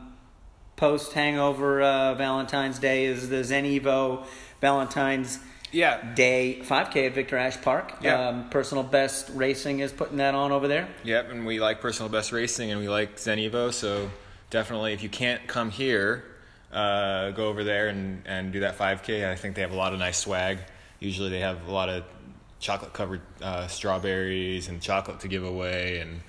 post 0.75 1.13
hangover 1.13 1.81
uh, 1.81 2.13
Valentine's 2.15 2.79
Day 2.79 3.05
is 3.05 3.29
the 3.29 3.43
Zen 3.43 3.63
Evo 3.65 4.25
Valentine's 4.61 5.39
Yeah, 5.71 6.13
Day 6.13 6.59
5K 6.63 7.07
at 7.07 7.13
Victor 7.13 7.37
Ashe 7.37 7.61
Park. 7.61 7.97
Yeah. 8.01 8.29
Um, 8.29 8.49
Personal 8.49 8.83
Best 8.83 9.29
Racing 9.33 9.79
is 9.79 9.91
putting 9.91 10.17
that 10.17 10.35
on 10.35 10.51
over 10.51 10.67
there. 10.67 10.87
Yep, 11.03 11.31
and 11.31 11.45
we 11.45 11.59
like 11.59 11.81
personal 11.81 12.09
best 12.09 12.31
racing, 12.31 12.71
and 12.71 12.79
we 12.79 12.89
like 12.89 13.19
Zen 13.19 13.37
Evo. 13.37 13.73
So 13.73 14.09
definitely, 14.49 14.93
if 14.93 15.03
you 15.03 15.09
can't 15.09 15.45
come 15.47 15.69
here, 15.69 16.23
uh, 16.71 17.31
go 17.31 17.47
over 17.47 17.63
there 17.63 17.87
and, 17.87 18.21
and 18.25 18.51
do 18.51 18.61
that 18.61 18.77
5K. 18.77 19.29
I 19.29 19.35
think 19.35 19.55
they 19.55 19.61
have 19.61 19.71
a 19.71 19.77
lot 19.77 19.93
of 19.93 19.99
nice 19.99 20.17
swag. 20.17 20.59
Usually, 20.99 21.29
they 21.29 21.41
have 21.41 21.67
a 21.67 21.71
lot 21.71 21.89
of 21.89 22.03
chocolate 22.59 22.93
covered 22.93 23.21
uh, 23.41 23.67
strawberries 23.67 24.67
and 24.69 24.81
chocolate 24.81 25.19
to 25.21 25.27
give 25.27 25.43
away, 25.43 25.99
and 25.99 26.21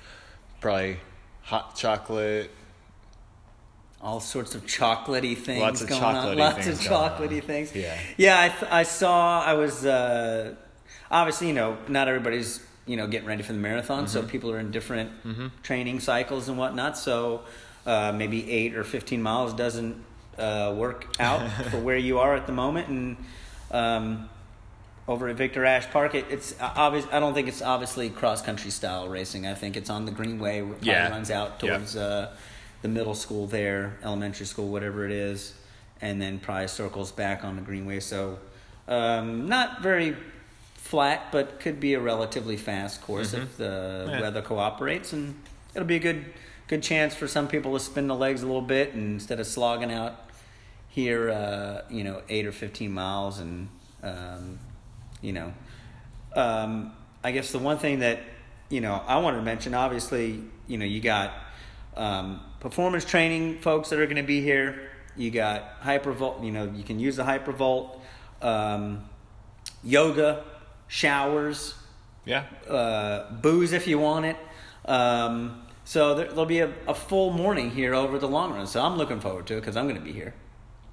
probably 0.61 0.99
hot 1.43 1.77
chocolate. 1.77 2.51
all 4.01 4.21
sorts 4.21 4.55
of 4.55 4.65
chocolatey 4.67 5.37
things 5.37 5.61
Lots 5.61 5.81
of 5.83 5.89
going 5.89 6.03
on. 6.03 6.37
Lots 6.37 6.67
of 6.67 6.75
chocolatey 6.79 7.43
things. 7.43 7.75
Yeah. 7.75 7.99
Yeah, 8.17 8.41
I, 8.41 8.49
th- 8.49 8.71
I 8.73 8.83
saw. 8.83 9.43
I 9.43 9.55
was 9.55 9.85
uh, 9.87 10.55
obviously, 11.11 11.49
you 11.49 11.55
know, 11.55 11.77
not 11.89 12.09
everybody's 12.09 12.61
you 12.87 12.97
know 12.97 13.07
getting 13.09 13.27
ready 13.29 13.43
for 13.43 13.53
the 13.53 13.59
marathon, 13.59 14.07
so 14.09 14.21
Mm-hmm. 14.21 14.29
people 14.31 14.51
are 14.53 14.59
in 14.59 14.71
different 14.71 15.11
training 15.63 16.01
cycles 16.01 16.49
and 16.49 16.57
whatnot. 16.59 16.97
So 16.99 17.43
uh, 17.87 18.13
maybe 18.13 18.51
eight 18.51 18.75
or 18.77 18.85
fifteen 18.85 19.23
miles 19.23 19.53
doesn't 19.55 19.97
uh, 20.39 20.75
work 20.77 21.07
out 21.19 21.49
for 21.71 21.79
where 21.81 21.97
you 21.99 22.19
are 22.19 22.35
at 22.35 22.47
the 22.47 22.53
moment, 22.53 22.89
and. 22.89 23.17
Um, 23.71 24.29
over 25.09 25.29
at 25.29 25.37
Victor 25.37 25.65
Ashe 25.65 25.87
Park, 25.91 26.15
it, 26.15 26.25
it's 26.31 26.55
obvious. 26.61 27.07
I 27.13 27.21
don't 27.21 27.35
think 27.35 27.49
it's 27.49 27.63
obviously 27.63 28.11
cross 28.11 28.43
country 28.43 28.71
style 28.71 29.09
racing. 29.09 29.47
I 29.47 29.55
think 29.55 29.77
it's 29.77 29.91
on 29.91 30.05
the 30.05 30.11
Greenway. 30.13 30.61
It 30.63 30.83
Yeah. 30.83 31.09
runs 31.11 31.31
out 31.31 31.61
towards 31.61 31.97
uh, 31.97 32.35
the 32.83 32.89
middle 32.89 33.15
school 33.15 33.47
there, 33.47 33.97
elementary 34.03 34.47
school, 34.47 34.69
whatever 34.69 35.05
it 35.05 35.13
is, 35.13 35.55
and 36.01 36.21
then 36.21 36.39
probably 36.39 36.69
circles 36.69 37.13
back 37.13 37.45
on 37.45 37.57
the 37.57 37.63
Greenway. 37.63 38.01
So 38.01 38.39
um, 38.89 39.49
not 39.49 39.81
very 39.83 40.17
flat, 40.75 41.33
but 41.33 41.59
could 41.61 41.81
be 41.81 41.95
a 41.95 42.01
relatively 42.01 42.57
fast 42.57 43.01
course 43.03 43.33
if 43.33 43.57
the 43.57 44.07
Yeah. 44.09 44.21
weather 44.21 44.43
cooperates, 44.43 45.13
and 45.13 45.35
it'll 45.75 45.87
be 45.89 45.97
a 45.97 46.01
good 46.01 46.25
good 46.69 46.83
chance 46.83 47.15
for 47.15 47.29
some 47.29 47.47
people 47.47 47.73
to 47.75 47.79
spin 47.81 48.09
the 48.09 48.15
legs 48.15 48.43
a 48.43 48.47
little 48.47 48.61
bit 48.61 48.93
and 48.93 49.13
instead 49.15 49.39
of 49.39 49.47
slogging 49.47 49.93
out 49.93 50.29
here, 50.89 51.31
uh, 51.31 51.83
you 51.89 52.03
know, 52.03 52.23
eight 52.29 52.45
or 52.45 52.51
fifteen 52.51 52.91
miles, 52.93 53.39
and 53.39 53.69
um, 54.03 54.59
you 55.23 55.33
know, 55.33 55.53
um, 56.35 56.93
I 57.25 57.33
guess 57.33 57.53
the 57.53 57.59
one 57.59 57.79
thing 57.79 58.01
that 58.01 58.21
you 58.69 58.81
know, 58.81 58.95
I 59.07 59.19
wanted 59.19 59.37
to 59.39 59.43
mention 59.43 59.75
obviously, 59.75 60.43
you 60.67 60.79
know, 60.79 60.85
you 60.85 61.01
got 61.01 61.33
um, 61.97 62.41
performance 62.61 63.05
training 63.05 63.61
folks 63.61 63.91
that 63.91 63.99
are 64.01 64.07
going 64.07 64.17
to 64.17 64.23
be 64.23 64.41
here. 64.41 64.91
You 65.17 65.31
got 65.31 65.81
hypervolt, 65.81 66.45
you 66.45 66.51
know, 66.53 66.65
you 66.75 66.83
can 66.83 66.99
use 66.99 67.17
the 67.17 67.23
hypervolt, 67.23 68.01
um, 68.43 69.09
yoga, 69.83 70.45
showers, 70.89 71.75
Yeah. 72.25 72.45
uh, 72.69 73.31
booze 73.33 73.73
if 73.73 73.87
you 73.87 73.99
want 73.99 74.27
it. 74.27 74.37
Um, 74.85 75.63
so 75.85 76.15
there, 76.17 76.27
there'll 76.27 76.45
be 76.45 76.59
a, 76.61 76.73
a 76.89 76.95
full 76.95 77.31
morning 77.31 77.71
here 77.71 77.95
over 77.95 78.19
the 78.19 78.29
long 78.29 78.53
run. 78.53 78.67
So 78.67 78.83
I'm 78.83 78.97
looking 78.97 79.21
forward 79.21 79.47
to 79.47 79.55
it 79.55 79.61
because 79.61 79.77
I'm 79.77 79.85
going 79.85 79.97
to 79.97 80.05
be 80.05 80.13
here. 80.13 80.35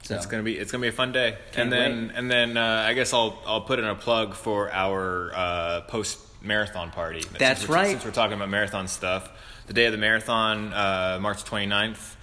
So 0.03 0.15
It's 0.15 0.25
gonna 0.25 0.43
be 0.43 0.57
it's 0.57 0.71
gonna 0.71 0.81
be 0.81 0.89
a 0.89 0.91
fun 0.91 1.11
day, 1.13 1.37
Can't 1.53 1.63
and 1.63 1.71
then 1.71 2.07
wait. 2.09 2.15
and 2.17 2.29
then 2.31 2.57
uh, 2.57 2.85
I 2.87 2.93
guess 2.93 3.13
I'll 3.13 3.41
I'll 3.47 3.61
put 3.61 3.79
in 3.79 3.85
a 3.85 3.95
plug 3.95 4.33
for 4.35 4.69
our 4.71 5.31
uh, 5.33 5.81
post 5.87 6.19
marathon 6.41 6.91
party. 6.91 7.21
Since 7.21 7.37
That's 7.37 7.67
we're- 7.67 7.81
right. 7.81 7.91
Since 7.91 8.03
we're 8.05 8.11
talking 8.11 8.35
about 8.35 8.49
marathon 8.49 8.87
stuff, 8.89 9.29
the 9.67 9.73
day 9.73 9.85
of 9.85 9.93
the 9.93 9.97
marathon, 9.97 10.73
uh, 10.73 11.19
March 11.21 11.45
29th, 11.45 12.15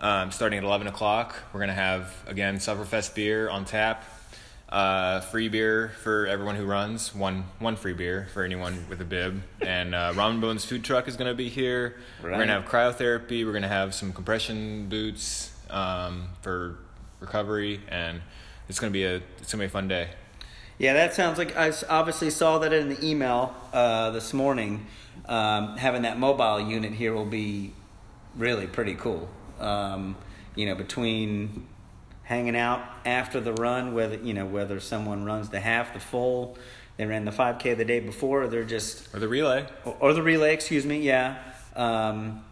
um, 0.00 0.30
starting 0.30 0.58
at 0.58 0.64
11 0.64 0.86
o'clock, 0.88 1.34
we're 1.54 1.60
gonna 1.60 1.72
have 1.72 2.12
again 2.26 2.56
Summerfest 2.58 3.14
beer 3.14 3.48
on 3.48 3.64
tap, 3.64 4.04
uh, 4.68 5.20
free 5.20 5.48
beer 5.48 5.92
for 6.02 6.26
everyone 6.26 6.56
who 6.56 6.66
runs, 6.66 7.14
one 7.14 7.44
one 7.60 7.76
free 7.76 7.94
beer 7.94 8.28
for 8.34 8.42
anyone 8.44 8.84
with 8.90 9.00
a 9.00 9.04
bib, 9.06 9.40
and 9.62 9.94
uh, 9.94 10.12
Ramen 10.12 10.42
Bones 10.42 10.66
food 10.66 10.84
truck 10.84 11.08
is 11.08 11.16
gonna 11.16 11.32
be 11.32 11.48
here. 11.48 11.96
We're 12.22 12.28
gonna 12.32 12.46
have 12.60 12.66
cryotherapy. 12.66 13.46
We're 13.46 13.54
gonna 13.54 13.68
have 13.68 13.94
some 13.94 14.12
compression 14.12 14.90
boots 14.90 15.50
um, 15.70 16.28
for 16.42 16.76
recovery, 17.22 17.80
and 17.88 18.20
it's 18.68 18.78
gonna 18.78 18.90
be 18.90 19.04
a 19.04 19.16
it's 19.38 19.52
gonna 19.52 19.62
be 19.62 19.66
a 19.66 19.70
fun 19.70 19.88
day. 19.88 20.10
Yeah, 20.78 20.94
that 20.94 21.14
sounds 21.14 21.38
like 21.38 21.56
I 21.56 21.72
obviously 21.88 22.30
saw 22.30 22.58
that 22.58 22.72
in 22.72 22.88
the 22.88 23.04
email 23.06 23.54
uh, 23.72 24.10
this 24.10 24.32
morning. 24.34 24.86
Um, 25.26 25.76
having 25.76 26.02
that 26.02 26.18
mobile 26.18 26.60
unit 26.60 26.92
here 26.92 27.12
will 27.14 27.24
be 27.24 27.72
really 28.36 28.66
pretty 28.66 28.94
cool. 28.94 29.28
Um, 29.60 30.16
you 30.56 30.66
know, 30.66 30.74
between 30.74 31.66
hanging 32.24 32.56
out 32.56 32.80
after 33.04 33.40
the 33.40 33.52
run, 33.54 33.94
whether 33.94 34.16
you 34.16 34.34
know 34.34 34.46
whether 34.46 34.80
someone 34.80 35.24
runs 35.24 35.50
the 35.50 35.60
half, 35.60 35.92
the 35.94 36.00
full, 36.00 36.56
they 36.96 37.06
ran 37.06 37.24
the 37.24 37.30
5K 37.30 37.76
the 37.76 37.84
day 37.84 38.00
before, 38.00 38.42
or 38.42 38.48
they're 38.48 38.64
just 38.64 39.14
Or 39.14 39.20
the 39.20 39.28
relay. 39.28 39.66
or, 39.84 39.96
or 40.00 40.12
the 40.14 40.22
relay, 40.22 40.52
excuse 40.54 40.84
me. 40.84 41.00
Yeah, 41.00 41.36
um, 41.76 42.42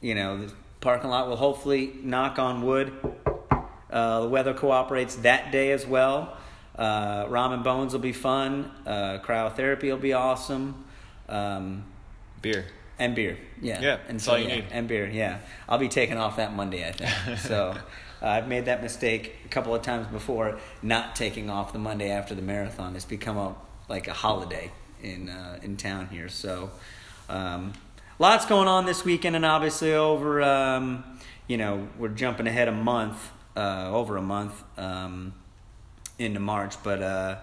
you 0.00 0.14
know, 0.14 0.46
the 0.46 0.52
parking 0.80 1.10
lot 1.10 1.28
will 1.28 1.36
hopefully 1.36 1.92
knock 2.02 2.38
on 2.38 2.62
wood. 2.62 2.92
Uh, 3.90 4.20
the 4.20 4.28
weather 4.28 4.54
cooperates 4.54 5.16
that 5.16 5.50
day 5.52 5.72
as 5.72 5.86
well. 5.86 6.36
Uh, 6.76 7.26
ramen 7.26 7.62
bones 7.64 7.92
will 7.92 8.00
be 8.00 8.12
fun. 8.12 8.70
Uh, 8.86 9.18
cryotherapy 9.18 9.84
will 9.90 9.96
be 9.96 10.12
awesome. 10.12 10.84
Um, 11.28 11.84
Beer. 12.42 12.64
and 12.98 13.14
beer, 13.14 13.36
yeah, 13.60 13.80
Yeah, 13.80 13.98
and 14.08 14.18
that's 14.18 14.28
all 14.28 14.38
you 14.38 14.48
yeah, 14.48 14.54
need. 14.56 14.64
And 14.70 14.88
beer, 14.88 15.06
yeah. 15.08 15.38
I'll 15.68 15.78
be 15.78 15.88
taking 15.88 16.16
off 16.16 16.36
that 16.36 16.54
Monday, 16.54 16.86
I 16.88 16.92
think. 16.92 17.38
so 17.40 17.74
uh, 18.22 18.26
I've 18.26 18.48
made 18.48 18.66
that 18.66 18.82
mistake 18.82 19.36
a 19.44 19.48
couple 19.48 19.74
of 19.74 19.82
times 19.82 20.06
before, 20.06 20.58
not 20.82 21.16
taking 21.16 21.50
off 21.50 21.72
the 21.72 21.78
Monday 21.78 22.10
after 22.10 22.34
the 22.34 22.42
marathon. 22.42 22.96
It's 22.96 23.04
become 23.04 23.36
a 23.36 23.54
like 23.88 24.06
a 24.08 24.12
holiday 24.12 24.70
in 25.02 25.28
uh, 25.28 25.58
in 25.62 25.76
town 25.76 26.08
here. 26.08 26.28
So 26.28 26.70
um, 27.28 27.72
lots 28.18 28.46
going 28.46 28.68
on 28.68 28.86
this 28.86 29.04
weekend, 29.04 29.36
and 29.36 29.44
obviously 29.44 29.92
over, 29.92 30.42
um, 30.42 31.04
you 31.46 31.56
know, 31.56 31.88
we're 31.98 32.08
jumping 32.08 32.46
ahead 32.46 32.68
a 32.68 32.72
month, 32.72 33.30
uh, 33.56 33.90
over 33.92 34.16
a 34.16 34.22
month 34.22 34.62
um, 34.78 35.34
into 36.18 36.40
March, 36.40 36.74
but 36.82 37.02
uh, 37.02 37.36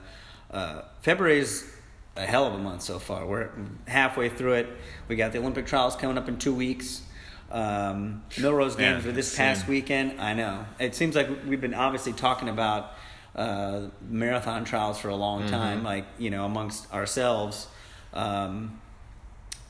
uh, 0.51 0.81
February 1.01 1.39
is 1.39 1.69
a 2.15 2.25
hell 2.25 2.45
of 2.45 2.53
a 2.53 2.57
month 2.57 2.81
so 2.81 2.99
far. 2.99 3.25
We're 3.25 3.49
halfway 3.87 4.29
through 4.29 4.53
it. 4.53 4.67
We 5.07 5.15
got 5.15 5.31
the 5.33 5.39
Olympic 5.39 5.67
trials 5.67 5.95
coming 5.95 6.17
up 6.17 6.27
in 6.27 6.37
two 6.37 6.53
weeks. 6.53 7.03
Um, 7.51 8.23
Millrose 8.31 8.77
games 8.77 9.05
were 9.05 9.11
this 9.11 9.35
past 9.35 9.61
soon. 9.61 9.69
weekend. 9.69 10.19
I 10.19 10.33
know. 10.33 10.65
It 10.79 10.95
seems 10.95 11.15
like 11.15 11.29
we've 11.47 11.61
been 11.61 11.73
obviously 11.73 12.13
talking 12.13 12.49
about 12.49 12.91
uh, 13.35 13.87
marathon 14.09 14.65
trials 14.65 14.99
for 14.99 15.09
a 15.09 15.15
long 15.15 15.41
Mm-hmm. 15.43 15.51
time, 15.51 15.83
like 15.83 16.05
you 16.17 16.29
know, 16.29 16.43
amongst 16.45 16.91
ourselves. 16.93 17.67
Um, 18.13 18.81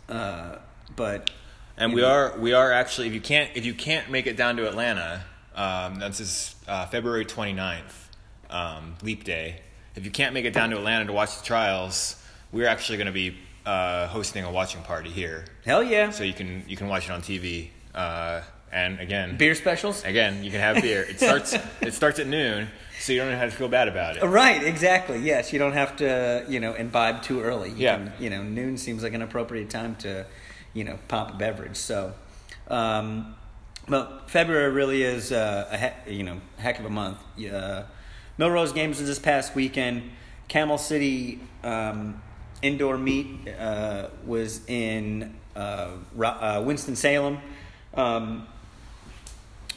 uh, 0.09 0.55
but 0.95 1.29
And 1.77 1.93
we 1.93 2.01
are 2.03 2.37
we 2.39 2.53
are 2.53 2.71
actually 2.71 3.07
if 3.07 3.13
you 3.13 3.21
can't 3.21 3.51
if 3.55 3.65
you 3.65 3.73
can't 3.73 4.09
make 4.09 4.25
it 4.25 4.37
down 4.37 4.55
to 4.57 4.67
Atlanta, 4.67 5.23
um, 5.57 5.95
that's 5.99 6.19
is 6.21 6.55
uh, 6.67 6.85
February 6.85 7.25
29th, 7.25 7.81
um, 8.49 8.95
Leap 9.01 9.23
Day. 9.25 9.61
If 9.95 10.05
you 10.05 10.11
can't 10.11 10.33
make 10.33 10.45
it 10.45 10.53
down 10.53 10.69
to 10.69 10.77
Atlanta 10.77 11.05
to 11.05 11.13
watch 11.13 11.37
the 11.39 11.43
trials, 11.43 12.15
we're 12.51 12.67
actually 12.67 12.97
going 12.99 13.07
to 13.07 13.11
be 13.13 13.35
uh, 13.65 14.07
hosting 14.07 14.43
a 14.45 14.51
watching 14.51 14.81
party 14.83 15.09
here, 15.09 15.43
hell 15.65 15.83
yeah, 15.83 16.11
so 16.11 16.23
you 16.23 16.33
can 16.33 16.63
you 16.67 16.77
can 16.77 16.87
watch 16.87 17.05
it 17.09 17.11
on 17.11 17.21
TV. 17.21 17.69
Uh, 17.93 18.41
and 18.71 18.99
again, 18.99 19.37
beer 19.37 19.55
specials. 19.55 20.03
again, 20.05 20.43
you 20.43 20.51
can 20.51 20.59
have 20.59 20.81
beer. 20.81 21.01
It 21.01 21.19
starts 21.19 21.55
it 21.81 21.93
starts 21.93 22.19
at 22.19 22.27
noon, 22.27 22.67
so 22.99 23.11
you 23.13 23.19
don't 23.19 23.31
have 23.33 23.49
to 23.51 23.57
feel 23.57 23.67
bad 23.69 23.87
about 23.87 24.17
it. 24.17 24.23
Right, 24.23 24.61
exactly. 24.63 25.19
Yes, 25.19 25.51
you 25.51 25.57
don't 25.59 25.71
have 25.73 25.95
to, 25.97 26.45
you 26.47 26.59
know, 26.59 26.73
imbibe 26.73 27.23
too 27.23 27.41
early. 27.41 27.69
You 27.71 27.75
Yeah. 27.77 27.95
can, 27.97 28.13
you 28.19 28.29
know, 28.29 28.43
noon 28.43 28.77
seems 28.77 29.03
like 29.03 29.13
an 29.13 29.21
appropriate 29.21 29.69
time 29.69 29.95
to, 29.97 30.25
you 30.73 30.83
know, 30.83 30.99
pop 31.07 31.31
a 31.33 31.37
beverage. 31.37 31.77
So, 31.77 32.13
um, 32.67 33.35
but 33.87 34.29
February 34.29 34.71
really 34.71 35.03
is 35.03 35.31
uh, 35.31 35.67
a 35.71 35.77
he- 35.77 36.17
you 36.17 36.23
know 36.23 36.39
heck 36.57 36.79
of 36.79 36.85
a 36.85 36.89
month. 36.89 37.17
Uh, 37.37 37.83
Millrose 38.39 38.73
Games 38.73 38.99
was 38.99 39.07
this 39.07 39.19
past 39.19 39.55
weekend. 39.55 40.11
Camel 40.47 40.77
City 40.77 41.39
um, 41.63 42.21
indoor 42.61 42.97
meet 42.97 43.47
uh, 43.59 44.07
was 44.25 44.65
in 44.67 45.35
uh, 45.55 45.89
Ro- 46.15 46.29
uh, 46.29 46.63
Winston 46.65 46.95
Salem. 46.95 47.39
Um, 47.93 48.47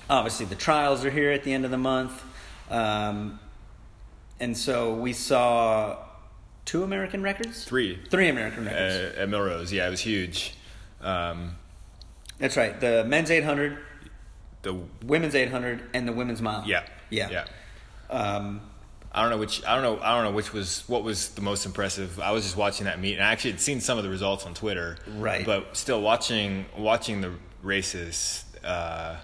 obviously, 0.09 0.47
the 0.47 0.55
trials 0.55 1.05
are 1.05 1.11
here 1.11 1.31
at 1.33 1.43
the 1.45 1.52
end 1.52 1.64
of 1.64 1.71
the 1.71 1.79
month. 1.79 2.23
Um, 2.71 3.40
and 4.38 4.57
so 4.57 4.95
we 4.95 5.12
saw 5.12 5.97
two 6.64 6.83
American 6.85 7.23
records? 7.23 7.64
Three 7.64 7.99
Three 8.11 8.29
American 8.29 8.67
uh, 8.69 8.71
records. 8.71 9.19
at 9.19 9.29
Millrose, 9.29 9.73
yeah, 9.73 9.87
it 9.87 9.90
was 9.90 10.00
huge. 10.00 10.55
Um, 11.00 11.57
That's 12.38 12.57
right. 12.57 12.79
The 12.79 13.05
men's 13.05 13.31
800, 13.31 13.79
the 14.62 14.75
women's 15.05 15.35
800, 15.35 15.83
and 15.95 16.07
the 16.07 16.12
women's 16.12 16.43
mile. 16.43 16.64
yeah 16.67 16.85
Yeah. 17.11 17.31
yeah. 17.31 17.45
Um, 18.11 18.61
I 19.12 19.23
don't 19.23 19.31
know 19.31 19.38
which 19.38 19.64
I 19.64 19.75
don't 19.75 19.83
know 19.83 20.05
I 20.05 20.14
don't 20.14 20.25
know 20.25 20.37
which 20.37 20.52
was 20.52 20.85
what 20.87 21.02
was 21.02 21.31
the 21.31 21.40
most 21.43 21.67
impressive. 21.67 22.21
I 22.21 22.31
was 22.31 22.45
just 22.45 22.57
watching 22.57 22.85
that 22.85 23.00
meet 23.00 23.14
and 23.14 23.25
I 23.25 23.33
actually 23.33 23.52
had 23.52 23.61
seen 23.61 23.81
some 23.81 23.99
of 23.99 24.05
the 24.05 24.11
results 24.11 24.47
on 24.47 24.55
Twitter. 24.55 24.99
Right. 25.17 25.45
But 25.45 25.76
still 25.76 26.00
watching 26.00 26.67
watching 26.79 27.21
the 27.21 27.33
races 27.62 28.45
uh, 28.64 29.17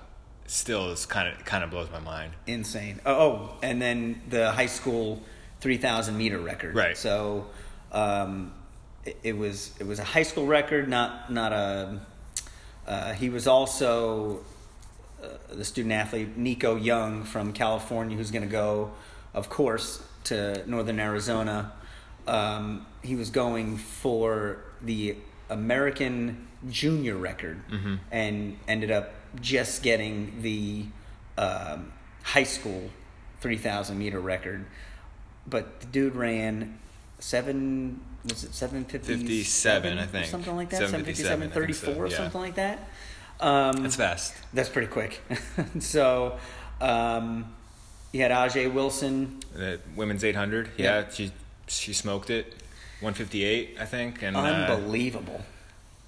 still 0.46 0.90
is 0.90 1.06
kind 1.06 1.28
of 1.28 1.44
kind 1.44 1.62
of 1.62 1.70
blows 1.70 1.88
my 1.92 2.00
mind. 2.00 2.32
insane. 2.48 3.00
Oh, 3.06 3.14
oh, 3.14 3.58
and 3.62 3.80
then 3.80 4.22
the 4.28 4.50
high 4.50 4.66
school 4.66 5.22
3,000 5.60 6.16
meter 6.16 6.38
record. 6.38 6.74
Right. 6.74 6.96
So 6.96 7.46
um, 7.92 8.52
it, 9.04 9.16
it 9.22 9.38
was 9.38 9.72
it 9.78 9.86
was 9.86 10.00
a 10.00 10.04
high 10.04 10.24
school 10.24 10.46
record, 10.46 10.88
not 10.88 11.30
not 11.32 11.52
a. 11.52 12.00
Uh, 12.88 13.12
he 13.12 13.28
was 13.28 13.46
also 13.46 14.44
the 15.50 15.64
student 15.64 15.92
athlete 15.92 16.36
Nico 16.36 16.76
Young 16.76 17.24
from 17.24 17.52
California, 17.52 18.16
who's 18.16 18.30
going 18.30 18.44
to 18.44 18.48
go, 18.48 18.92
of 19.34 19.48
course, 19.48 20.02
to 20.24 20.62
Northern 20.68 21.00
Arizona. 21.00 21.72
Um, 22.26 22.86
he 23.02 23.14
was 23.14 23.30
going 23.30 23.76
for 23.76 24.58
the 24.82 25.16
American 25.48 26.48
junior 26.68 27.16
record 27.16 27.60
and 28.10 28.58
ended 28.66 28.90
up 28.90 29.12
just 29.40 29.82
getting 29.82 30.42
the 30.42 30.86
um, 31.38 31.92
high 32.22 32.42
school 32.42 32.90
3,000 33.40 33.98
meter 33.98 34.20
record. 34.20 34.66
But 35.46 35.80
the 35.80 35.86
dude 35.86 36.16
ran 36.16 36.78
seven, 37.18 38.00
was 38.24 38.44
it 38.44 38.54
757? 38.54 39.20
57, 39.20 39.98
I 39.98 40.06
think. 40.06 40.26
Something 40.26 40.56
like 40.56 40.70
that? 40.70 40.88
757, 40.88 41.24
757, 41.24 41.36
I 41.36 41.64
think 41.64 41.74
so, 41.76 41.86
34, 41.86 42.06
yeah. 42.08 42.16
something 42.16 42.40
like 42.40 42.54
that. 42.56 42.88
Um, 43.40 43.82
That's 43.82 43.96
fast. 43.96 44.34
that's 44.54 44.68
pretty 44.70 44.88
quick. 44.88 45.20
so, 45.80 46.38
um, 46.80 47.54
you 48.12 48.22
had 48.22 48.30
Ajeé 48.30 48.72
Wilson. 48.72 49.40
The 49.54 49.78
women's 49.94 50.24
800, 50.24 50.70
yeah, 50.76 50.84
Yeah. 51.00 51.08
she 51.10 51.32
she 51.66 51.92
smoked 51.92 52.30
it. 52.30 52.54
158, 53.00 53.76
I 53.78 53.84
think, 53.84 54.22
and 54.22 54.36
uh, 54.36 54.40
Unbelievable. 54.40 55.42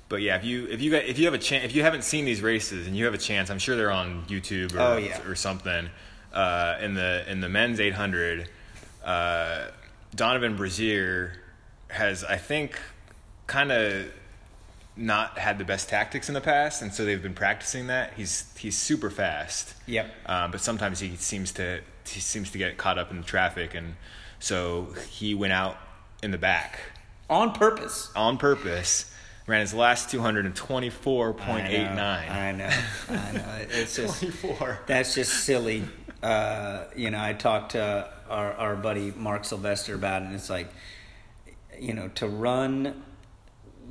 But 0.09 0.23
yeah, 0.23 0.37
if 0.37 0.45
you 0.45 0.67
if 0.69 0.81
you 0.81 0.91
got 0.91 1.05
if 1.05 1.19
you 1.19 1.27
have 1.27 1.35
a 1.35 1.39
chance 1.39 1.65
if 1.67 1.75
you 1.75 1.83
haven't 1.83 2.03
seen 2.05 2.25
these 2.25 2.41
races 2.41 2.87
and 2.87 2.97
you 2.97 3.05
have 3.05 3.13
a 3.13 3.19
chance, 3.19 3.51
I'm 3.51 3.59
sure 3.59 3.77
they're 3.77 3.91
on 3.91 4.25
YouTube 4.27 4.75
or 4.75 4.81
Oh, 4.81 4.97
yeah. 4.97 5.21
or 5.27 5.35
something. 5.35 5.91
Uh, 6.33 6.77
in 6.81 6.95
the 6.95 7.25
in 7.31 7.41
the 7.43 7.49
men's 7.51 7.79
800, 7.79 8.49
uh, 9.05 9.67
Donavan 10.17 10.57
Brazier 10.57 11.35
has 11.89 12.25
I 12.25 12.37
think 12.39 12.79
kind 13.47 13.71
of 13.71 14.07
not 14.99 15.39
had 15.39 15.59
the 15.59 15.65
best 15.65 15.89
tactics 15.89 16.29
in 16.29 16.35
the 16.35 16.41
past, 16.41 16.83
and 16.83 16.93
so 16.93 17.05
they've 17.05 17.23
been 17.23 17.35
practicing 17.35 17.87
that. 17.87 18.15
He's 18.15 18.53
he's 18.59 18.77
super 18.77 19.11
fast. 19.11 19.75
Yep. 19.87 20.13
Um, 20.27 20.51
but 20.51 20.61
sometimes 20.61 21.01
he 21.01 21.17
seems 21.17 21.53
to 21.53 21.81
he 22.07 22.21
seems 22.21 22.51
to 22.51 22.59
get 22.59 22.77
caught 22.77 22.99
up 22.99 23.11
in 23.11 23.17
the 23.19 23.23
traffic, 23.25 23.75
and 23.75 23.95
so 24.41 24.89
he 25.11 25.35
went 25.35 25.53
out 25.53 25.79
in 26.23 26.33
the 26.33 26.39
back 26.39 26.81
On 27.31 27.53
purpose. 27.53 28.11
on 28.17 28.39
purpose 28.39 29.13
ran 29.47 29.61
his 29.63 29.73
last 29.73 30.11
224.89. 30.11 31.41
I 31.49 32.53
know. 32.53 32.71
I 33.09 33.33
know. 33.33 33.67
It's 33.71 33.97
just 33.97 34.21
24. 34.21 34.81
that's 34.87 35.15
just 35.15 35.45
silly. 35.45 35.85
Uh, 36.23 36.85
you 36.95 37.11
know, 37.11 37.21
I 37.21 37.33
talked 37.33 37.73
to 37.73 38.09
our 38.29 38.53
our 38.55 38.77
buddy 38.77 39.13
Mark 39.17 39.45
Sylvester 39.45 39.95
about 39.95 40.23
it, 40.23 40.27
and 40.27 40.35
it's 40.35 40.51
like, 40.51 40.69
you 41.79 41.95
know, 41.95 42.09
to 42.17 42.29
run 42.29 43.03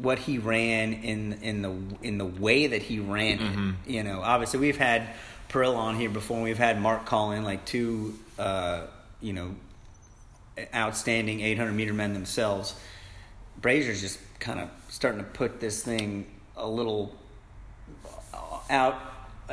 what 0.01 0.19
he 0.19 0.37
ran 0.37 0.93
in 0.93 1.33
in 1.41 1.61
the 1.61 1.73
in 2.01 2.17
the 2.17 2.25
way 2.25 2.67
that 2.67 2.81
he 2.83 2.99
ran 2.99 3.39
it. 3.85 3.91
You 3.91 4.03
know, 4.03 4.21
obviously 4.21 4.59
we've 4.59 4.77
had 4.77 5.07
Pearl 5.49 5.75
on 5.75 5.95
here 5.95 6.09
before. 6.09 6.37
and 6.37 6.43
We've 6.43 6.57
had 6.57 6.79
Mark 6.79 7.05
call 7.05 7.31
in 7.31 7.43
like 7.43 7.65
two, 7.65 8.13
uh, 8.37 8.87
you 9.21 9.33
know, 9.33 9.55
outstanding 10.73 11.41
800 11.41 11.71
meter 11.73 11.93
men 11.93 12.13
themselves. 12.13 12.75
Brazier's 13.61 14.01
just 14.01 14.19
kind 14.39 14.59
of 14.59 14.69
starting 14.89 15.19
to 15.19 15.25
put 15.25 15.59
this 15.59 15.81
thing 15.83 16.27
a 16.55 16.67
little 16.67 17.15
out. 18.69 18.95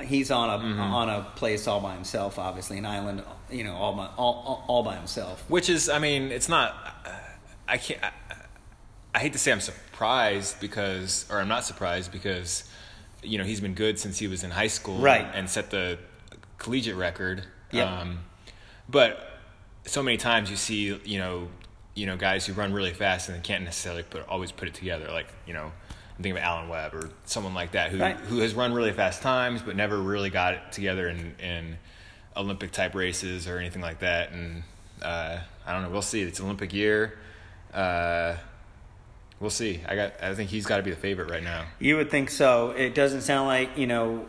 He's 0.03 0.31
on 0.31 0.51
a 0.51 0.83
on 0.83 1.09
a 1.09 1.23
place 1.37 1.69
all 1.69 1.81
by 1.81 1.95
himself, 1.95 2.39
obviously 2.39 2.79
an 2.79 2.87
island, 2.87 3.23
you 3.51 3.63
know, 3.63 3.75
all 3.77 3.93
by 3.95 4.07
all, 4.17 4.43
all, 4.45 4.65
all 4.67 4.83
by 4.83 4.97
himself. 4.97 5.45
Which 5.49 5.69
is, 5.71 5.89
I 5.89 6.01
mean, 6.01 6.33
it's 6.33 6.49
not. 6.49 6.75
I 7.69 7.79
can't. 7.79 8.03
I, 8.03 8.11
I 9.15 9.21
hate 9.21 9.33
to 9.35 9.39
say 9.39 9.53
I'm 9.53 9.61
surprised 9.61 10.61
because, 10.61 11.25
or 11.31 11.39
I'm 11.41 11.49
not 11.49 11.65
surprised 11.65 12.11
because, 12.11 12.65
you 13.23 13.39
know, 13.39 13.45
he's 13.45 13.61
been 13.61 13.75
good 13.75 13.99
since 13.99 14.19
he 14.19 14.27
was 14.27 14.43
in 14.43 14.51
high 14.51 14.67
school, 14.67 14.99
Right. 14.99 15.27
And 15.35 15.49
set 15.49 15.71
the 15.71 15.99
collegiate 16.59 16.97
record. 16.97 17.45
Yep. 17.71 17.87
Um, 17.87 18.19
but 18.89 19.31
so 19.87 20.03
many 20.03 20.17
times 20.17 20.51
you 20.51 20.57
see, 20.57 20.99
you 21.05 21.19
know, 21.19 21.49
you 21.95 22.07
know, 22.07 22.17
guys 22.17 22.45
who 22.45 22.53
run 22.55 22.73
really 22.73 22.93
fast 22.93 23.29
and 23.29 23.39
they 23.39 23.43
can't 23.43 23.63
necessarily 23.65 24.03
put 24.03 24.27
always 24.29 24.51
put 24.51 24.67
it 24.67 24.75
together. 24.75 25.09
Like, 25.13 25.29
you 25.47 25.55
know, 25.55 25.71
I'm 26.17 26.23
thinking 26.23 26.33
of 26.39 26.43
Alan 26.45 26.69
Webb 26.69 26.95
or 26.95 27.11
someone 27.25 27.55
like 27.55 27.73
that 27.73 27.91
who 27.93 27.99
Right. 28.01 28.17
who 28.17 28.39
has 28.39 28.53
run 28.55 28.73
really 28.73 28.93
fast 28.93 29.23
times 29.23 29.63
but 29.63 29.77
never 29.77 29.99
really 30.01 30.31
got 30.31 30.55
it 30.55 30.61
together 30.73 31.09
in 31.09 31.35
in 31.39 31.79
Olympic 32.37 32.73
type 32.73 32.95
races 32.97 33.47
or 33.47 33.59
anything 33.59 33.81
like 33.83 34.01
that. 34.01 34.33
And 34.33 34.65
uh, 35.03 35.39
I 35.67 35.73
don't 35.73 35.83
know. 35.83 35.91
We'll 35.91 36.03
see. 36.03 36.23
It's 36.23 36.41
Olympic 36.41 36.73
year. 36.73 37.17
Uh, 37.73 38.35
we'll 39.41 39.51
see. 39.51 39.81
I 39.89 39.95
got. 39.97 40.13
I 40.23 40.35
think 40.35 40.51
he's 40.51 40.67
got 40.67 40.77
to 40.79 40.83
be 40.83 40.91
the 40.91 40.97
favorite 40.97 41.31
right 41.31 41.43
now. 41.43 41.65
You 41.79 41.97
would 41.97 42.11
think 42.11 42.31
so. 42.31 42.71
It 42.71 42.95
doesn't 42.95 43.23
sound 43.23 43.47
like 43.49 43.77
you 43.79 43.87
know, 43.87 44.27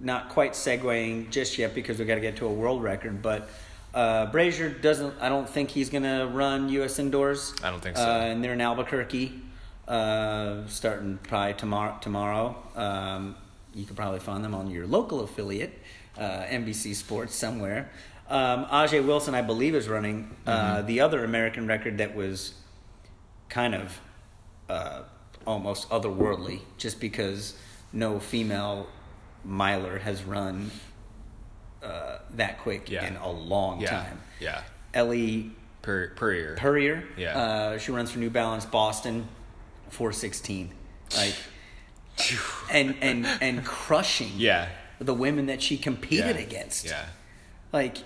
not 0.00 0.28
quite 0.30 0.52
segueing 0.52 1.30
just 1.30 1.58
yet 1.58 1.74
because 1.74 1.98
we 1.98 2.04
got 2.04 2.16
to 2.16 2.20
get 2.20 2.36
to 2.36 2.46
a 2.46 2.52
world 2.52 2.82
record. 2.82 3.22
But 3.22 3.48
uh, 3.94 4.26
Brazier 4.26 4.68
doesn't. 4.68 5.14
I 5.20 5.28
don't 5.28 5.48
think 5.48 5.70
he's 5.70 5.90
going 5.90 6.04
to 6.04 6.26
run 6.32 6.68
U.S. 6.70 6.98
indoors. 6.98 7.54
I 7.62 7.70
don't 7.70 7.80
think 7.82 7.96
so. 7.96 8.02
Uh, 8.04 8.20
and 8.26 8.42
they're 8.42 8.52
in 8.54 8.60
Albuquerque, 8.60 9.40
uh, 9.88 10.66
starting 10.66 11.18
probably 11.22 11.54
tomorrow. 11.54 11.98
Tomorrow, 12.00 12.56
um, 12.76 13.36
you 13.74 13.84
could 13.84 13.96
probably 13.96 14.20
find 14.20 14.44
them 14.44 14.54
on 14.54 14.70
your 14.70 14.86
local 14.86 15.20
affiliate, 15.20 15.78
uh, 16.18 16.42
NBC 16.44 16.94
Sports 16.94 17.34
somewhere. 17.34 17.90
Um, 18.28 18.64
Ajeé 18.66 19.04
Wilson, 19.04 19.34
I 19.34 19.42
believe, 19.42 19.74
is 19.74 19.88
running 19.88 20.34
uh, 20.46 20.50
Mm-hmm. 20.78 20.86
the 20.86 21.00
other 21.00 21.24
American 21.24 21.66
record 21.66 21.98
that 21.98 22.14
was 22.14 22.54
kind 23.52 23.74
of 23.74 24.00
uh, 24.70 25.02
almost 25.46 25.88
otherworldly, 25.90 26.60
just 26.78 26.98
because 27.00 27.54
no 27.92 28.18
female 28.18 28.86
miler 29.44 29.98
has 29.98 30.24
run 30.24 30.70
uh, 31.82 32.18
that 32.34 32.58
quick 32.60 32.88
Yeah. 32.90 33.06
in 33.06 33.16
a 33.16 33.30
long 33.30 33.80
Yeah. 33.80 33.90
time. 33.90 34.20
Yeah. 34.40 34.62
Ellie 34.94 35.50
Per 35.82 36.08
per 36.14 36.32
year. 36.32 36.56
Purrier, 36.58 37.04
Yeah. 37.16 37.36
uh, 37.38 37.78
she 37.78 37.90
runs 37.92 38.10
for 38.10 38.18
New 38.20 38.30
Balance 38.30 38.64
Boston, 38.64 39.26
four 39.90 40.12
sixteen, 40.12 40.72
like, 41.16 41.34
and 42.70 42.94
and 43.02 43.26
and 43.26 43.64
crushing 43.64 44.30
yeah. 44.36 44.68
the 45.00 45.12
women 45.14 45.46
that 45.46 45.60
she 45.60 45.76
competed 45.76 46.36
yeah. 46.36 46.42
against 46.42 46.86
Yeah. 46.86 47.04
like 47.72 47.98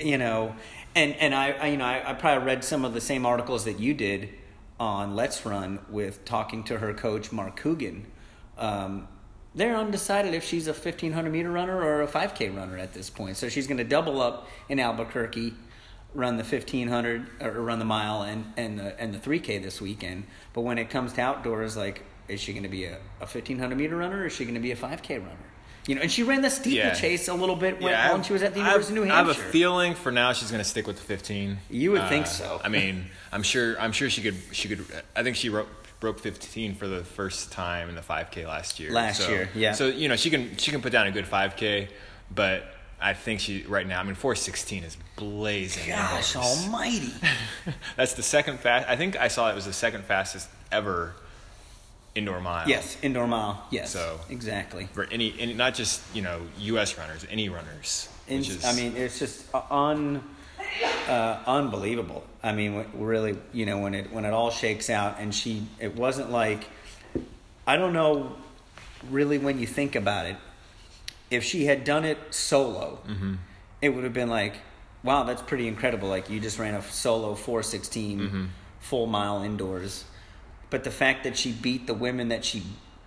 you 0.00 0.18
know 0.18 0.56
and 0.96 1.14
and 1.16 1.32
I, 1.34 1.52
I 1.52 1.66
you 1.68 1.76
know 1.76 1.84
I, 1.84 2.10
I 2.10 2.14
probably 2.14 2.44
read 2.44 2.64
some 2.64 2.84
of 2.84 2.92
the 2.92 3.00
same 3.00 3.24
articles 3.24 3.64
that 3.66 3.78
you 3.78 3.94
did 3.94 4.30
on 4.78 5.14
Let's 5.14 5.44
Run 5.44 5.80
with 5.88 6.24
talking 6.24 6.64
to 6.64 6.78
her 6.78 6.94
coach 6.94 7.32
Mark 7.32 7.56
Coogan. 7.56 8.06
Um, 8.58 9.08
they're 9.54 9.76
undecided 9.76 10.34
if 10.34 10.44
she's 10.44 10.66
a 10.66 10.72
1500 10.72 11.30
meter 11.30 11.50
runner 11.50 11.82
or 11.82 12.02
a 12.02 12.08
5K 12.08 12.56
runner 12.56 12.78
at 12.78 12.92
this 12.94 13.10
point. 13.10 13.36
So 13.36 13.48
she's 13.48 13.66
going 13.66 13.78
to 13.78 13.84
double 13.84 14.20
up 14.20 14.48
in 14.68 14.80
Albuquerque, 14.80 15.54
run 16.14 16.36
the 16.36 16.44
1500 16.44 17.42
or 17.42 17.50
run 17.60 17.78
the 17.78 17.84
mile 17.84 18.22
and 18.22 18.52
and 18.56 18.78
the 18.78 18.98
and 19.00 19.14
the 19.14 19.18
3K 19.18 19.62
this 19.62 19.80
weekend. 19.80 20.24
But 20.52 20.62
when 20.62 20.78
it 20.78 20.88
comes 20.90 21.12
to 21.14 21.20
outdoors, 21.20 21.76
like, 21.76 22.04
is 22.28 22.40
she 22.40 22.52
going 22.52 22.62
to 22.62 22.68
be 22.68 22.84
a, 22.84 22.96
a 23.20 23.26
1500 23.26 23.76
meter 23.76 23.96
runner 23.96 24.22
or 24.22 24.26
is 24.26 24.32
she 24.32 24.44
going 24.44 24.54
to 24.54 24.60
be 24.60 24.72
a 24.72 24.76
5K 24.76 25.20
runner? 25.20 25.51
You 25.86 25.96
know, 25.96 26.02
and 26.02 26.10
she 26.12 26.22
ran 26.22 26.42
the 26.42 26.50
steeplechase 26.50 27.28
a 27.28 27.34
little 27.34 27.56
bit 27.56 27.80
when, 27.80 27.90
Yeah, 27.90 28.12
when 28.12 28.22
she 28.22 28.32
was 28.32 28.42
at 28.42 28.54
the 28.54 28.60
University 28.60 28.92
of 28.98 29.04
New 29.04 29.10
Hampshire. 29.10 29.30
I 29.30 29.34
have 29.34 29.48
a 29.48 29.50
feeling 29.50 29.94
for 29.94 30.12
now 30.12 30.32
she's 30.32 30.50
going 30.50 30.62
to 30.62 30.68
stick 30.68 30.86
with 30.86 30.96
the 30.96 31.02
15. 31.02 31.58
You 31.70 31.92
would 31.92 32.08
think 32.08 32.26
uh, 32.26 32.28
so. 32.28 32.60
I 32.62 32.68
mean, 32.68 33.06
I'm 33.32 33.42
sure. 33.42 33.78
I'm 33.80 33.92
sure 33.92 34.08
she 34.08 34.22
could. 34.22 34.36
She 34.52 34.68
could. 34.68 34.84
I 35.16 35.22
think 35.24 35.36
she 35.36 35.48
wrote, 35.48 35.68
broke 35.98 36.20
15 36.20 36.74
for 36.76 36.86
the 36.86 37.02
first 37.02 37.50
time 37.52 37.88
in 37.88 37.94
the 37.94 38.00
5K 38.00 38.46
last 38.46 38.78
year. 38.78 38.92
Last 38.92 39.22
So- 39.22 39.30
year, 39.30 39.48
yeah. 39.54 39.72
So 39.72 39.88
you 39.88 40.08
know 40.08 40.16
she 40.16 40.30
can 40.30 40.56
she 40.56 40.70
can 40.70 40.82
put 40.82 40.92
down 40.92 41.06
a 41.06 41.10
good 41.10 41.24
5K, 41.26 41.88
but 42.32 42.64
I 43.00 43.14
think 43.14 43.40
she 43.40 43.64
right 43.64 43.86
now. 43.86 43.98
I 43.98 44.04
mean, 44.04 44.14
416 44.14 44.84
is 44.84 44.96
blazing. 45.16 45.88
Gosh 45.88 46.36
almighty. 46.36 47.12
That's 47.96 48.14
the 48.14 48.22
second 48.22 48.60
fast. 48.60 48.88
I 48.88 48.94
think 48.96 49.16
I 49.16 49.26
saw 49.28 49.50
it 49.50 49.54
was 49.56 49.64
the 49.64 49.72
second 49.72 50.04
fastest 50.04 50.48
ever 50.70 51.14
indoor 52.14 52.40
mile. 52.40 52.68
yes, 52.68 52.96
indoor 53.02 53.26
mile. 53.26 53.64
Yes. 53.70 53.90
So- 53.92 54.20
exactly. 54.28 54.88
For 54.92 55.04
any, 55.10 55.34
any, 55.38 55.54
not 55.54 55.74
just 55.74 56.02
you 56.14 56.22
know 56.22 56.40
U.S. 56.58 56.98
runners, 56.98 57.26
any 57.30 57.48
runners. 57.48 58.08
In, 58.28 58.38
Which 58.38 58.50
is, 58.50 58.64
I 58.64 58.74
mean, 58.74 58.96
it's 58.96 59.18
just 59.18 59.44
un, 59.70 60.22
uh, 61.08 61.38
unbelievable. 61.46 62.24
I 62.42 62.52
mean, 62.52 62.86
really, 62.94 63.36
you 63.52 63.66
know, 63.66 63.78
when 63.78 63.94
it 63.94 64.12
when 64.12 64.24
it 64.24 64.32
all 64.32 64.50
shakes 64.50 64.90
out, 64.90 65.16
and 65.18 65.34
she, 65.34 65.66
it 65.80 65.96
wasn't 65.96 66.30
like, 66.30 66.64
I 67.66 67.76
don't 67.76 67.92
know, 67.92 68.36
really, 69.10 69.38
when 69.38 69.58
you 69.58 69.66
think 69.66 69.94
about 69.96 70.26
it, 70.26 70.36
if 71.30 71.44
she 71.44 71.64
had 71.66 71.84
done 71.84 72.04
it 72.04 72.18
solo, 72.30 72.98
Mm-hmm. 73.08 73.34
it 73.80 73.88
would 73.90 74.04
have 74.04 74.12
been 74.14 74.28
like, 74.30 74.54
wow, 75.02 75.24
that's 75.24 75.42
pretty 75.42 75.66
incredible. 75.66 76.08
Like 76.08 76.30
you 76.30 76.40
just 76.40 76.58
ran 76.58 76.74
a 76.74 76.82
solo 76.82 77.34
416 77.34 78.20
Mm-hmm. 78.20 78.44
full 78.80 79.06
mile 79.06 79.42
indoors, 79.42 80.04
but 80.72 80.82
the 80.82 80.90
fact 80.90 81.22
that 81.24 81.36
she 81.36 81.52
beat 81.52 81.86
the 81.86 81.94
women 81.94 82.28
that 82.30 82.44
she 82.44 82.62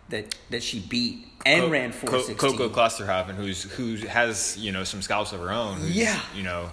that 0.09 0.33
that 0.51 0.63
she 0.63 0.79
beat 0.79 1.27
and 1.45 1.63
Co- 1.63 1.69
ran 1.69 1.91
Co- 1.91 2.07
416. 2.07 2.37
Koko 2.37 2.69
Klosterhalfen, 2.69 3.35
who's 3.35 3.63
who 3.63 3.95
has 4.07 4.55
you 4.57 4.71
know 4.71 4.83
some 4.85 5.01
scalps 5.01 5.33
of 5.33 5.39
her 5.41 5.51
own. 5.51 5.79
Yeah. 5.83 6.19
you 6.35 6.43
know, 6.43 6.69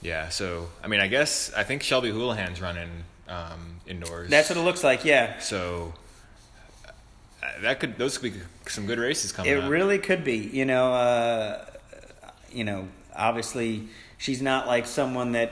yeah. 0.00 0.28
So 0.30 0.68
I 0.82 0.86
mean, 0.88 1.00
I 1.00 1.08
guess 1.08 1.52
I 1.54 1.64
think 1.64 1.82
Shelby 1.82 2.10
Houlihan's 2.10 2.60
running 2.60 3.04
um, 3.28 3.80
indoors. 3.86 4.30
That's 4.30 4.48
what 4.48 4.56
it 4.58 4.62
looks 4.62 4.82
like. 4.84 5.04
Yeah, 5.04 5.38
so. 5.40 5.92
uh, 6.86 7.46
That 7.62 7.80
could 7.80 7.98
those 7.98 8.16
could 8.18 8.32
be 8.34 8.40
some 8.68 8.86
good 8.86 8.98
races 8.98 9.32
coming 9.32 9.52
it 9.52 9.58
up. 9.64 9.70
really 9.70 9.98
could 9.98 10.22
be. 10.24 10.36
You 10.36 10.64
know, 10.64 10.92
uh, 10.94 11.64
you 12.52 12.64
know, 12.64 12.86
obviously 13.14 13.88
she's 14.18 14.40
not 14.40 14.66
like 14.68 14.86
someone 14.86 15.32
that 15.32 15.50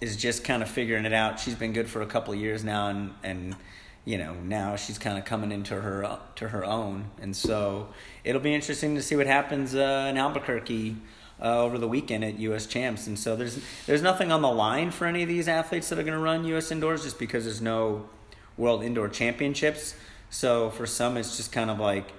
is 0.00 0.16
just 0.16 0.42
kind 0.44 0.62
of 0.62 0.70
figuring 0.70 1.04
it 1.04 1.12
out. 1.12 1.38
She's 1.38 1.54
been 1.54 1.74
good 1.74 1.86
for 1.88 2.00
a 2.00 2.06
couple 2.06 2.32
of 2.32 2.40
years 2.40 2.64
now, 2.64 2.88
and 2.88 3.12
and 3.22 3.56
you 4.04 4.18
know 4.18 4.34
now 4.34 4.76
she's 4.76 4.98
kind 4.98 5.18
of 5.18 5.24
coming 5.24 5.52
into 5.52 5.80
her 5.80 6.18
to 6.36 6.48
her 6.48 6.64
own, 6.64 7.10
and 7.20 7.36
so 7.36 7.88
it'll 8.24 8.40
be 8.40 8.54
interesting 8.54 8.94
to 8.94 9.02
see 9.02 9.16
what 9.16 9.26
happens 9.26 9.74
uh, 9.74 10.06
in 10.10 10.16
Albuquerque. 10.16 10.96
Uh, 11.42 11.62
over 11.62 11.78
the 11.78 11.88
weekend 11.88 12.22
at 12.22 12.38
U.S. 12.40 12.66
Champs, 12.66 13.06
and 13.06 13.18
so 13.18 13.34
there's 13.34 13.58
there's 13.86 14.02
nothing 14.02 14.30
on 14.30 14.42
the 14.42 14.52
line 14.52 14.90
for 14.90 15.06
any 15.06 15.22
of 15.22 15.28
these 15.30 15.48
athletes 15.48 15.88
that 15.88 15.98
are 15.98 16.02
going 16.02 16.12
to 16.12 16.22
run 16.22 16.44
U.S. 16.44 16.70
indoors, 16.70 17.02
just 17.02 17.18
because 17.18 17.44
there's 17.44 17.62
no 17.62 18.10
World 18.58 18.84
Indoor 18.84 19.08
Championships. 19.08 19.94
So 20.28 20.68
for 20.68 20.86
some, 20.86 21.16
it's 21.16 21.38
just 21.38 21.50
kind 21.50 21.70
of 21.70 21.80
like 21.80 22.12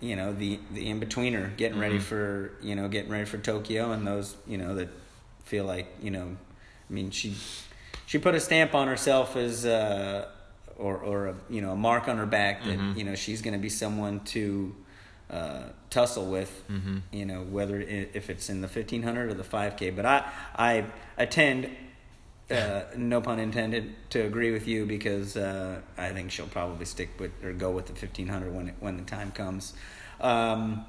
you 0.00 0.16
know 0.16 0.32
the 0.32 0.60
the 0.72 0.88
in 0.88 1.00
betweener 1.00 1.56
getting 1.56 1.78
ready 1.78 1.98
for 1.98 2.52
you 2.62 2.74
know 2.74 2.88
getting 2.88 3.10
ready 3.10 3.24
for 3.24 3.38
Tokyo 3.38 3.92
and 3.92 4.06
those 4.06 4.36
you 4.46 4.58
know 4.58 4.74
that 4.74 4.88
feel 5.44 5.64
like 5.64 5.86
you 6.02 6.10
know 6.10 6.36
I 6.90 6.92
mean 6.92 7.10
she 7.10 7.34
she 8.06 8.18
put 8.18 8.34
a 8.34 8.40
stamp 8.40 8.74
on 8.74 8.88
herself 8.88 9.36
as 9.36 9.64
uh 9.64 10.28
or 10.78 10.96
or 10.96 11.26
a, 11.28 11.34
you 11.48 11.60
know 11.60 11.72
a 11.72 11.76
mark 11.76 12.08
on 12.08 12.16
her 12.18 12.26
back 12.26 12.64
that 12.64 12.78
you 12.96 13.04
know 13.04 13.14
she's 13.14 13.42
going 13.42 13.54
to 13.54 13.60
be 13.60 13.68
someone 13.68 14.20
to 14.20 14.74
uh, 15.30 15.62
tussle 15.90 16.26
with 16.26 16.62
you 17.12 17.24
know 17.24 17.42
whether 17.42 17.78
i 17.80 18.08
if 18.14 18.28
it's 18.30 18.48
in 18.50 18.60
the 18.60 18.68
1500 18.68 19.30
or 19.30 19.34
the 19.34 19.42
5k 19.42 19.94
but 19.96 20.04
I 20.04 20.24
I 20.56 20.84
attend 21.16 21.70
uh, 22.50 22.82
no 22.96 23.20
pun 23.22 23.38
intended, 23.38 23.94
to 24.10 24.20
agree 24.20 24.50
with 24.52 24.68
you 24.68 24.84
because 24.84 25.34
uh, 25.36 25.80
I 25.96 26.10
think 26.10 26.30
she'll 26.30 26.46
probably 26.46 26.84
stick 26.84 27.08
with 27.18 27.32
or 27.42 27.52
go 27.54 27.70
with 27.70 27.86
the 27.86 27.94
fifteen 27.94 28.28
hundred 28.28 28.54
when 28.54 28.68
it, 28.68 28.74
when 28.80 28.96
the 28.98 29.04
time 29.04 29.32
comes. 29.32 29.72
Um, 30.20 30.84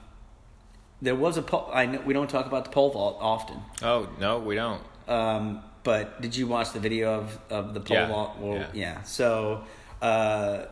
there 1.01 1.15
was 1.15 1.37
a 1.37 1.41
pole. 1.41 1.69
I 1.73 1.85
know 1.85 2.01
we 2.05 2.13
don't 2.13 2.29
talk 2.29 2.45
about 2.45 2.65
the 2.65 2.71
pole 2.71 2.91
vault 2.91 3.17
often, 3.21 3.57
Oh 3.81 4.09
no, 4.19 4.39
we 4.39 4.55
don't. 4.55 4.81
um, 5.07 5.61
but 5.85 6.19
did 6.19 6.35
you 6.35 6.47
watch 6.47 6.73
the 6.73 6.79
video 6.81 7.13
of, 7.19 7.39
of 7.49 7.73
the 7.73 7.79
pole 7.79 7.95
Yeah, 7.95 8.07
vault? 8.07 8.37
Well, 8.39 8.55
yeah. 8.57 8.67
yeah. 8.73 9.01
So 9.03 9.63
uh, 10.01 10.63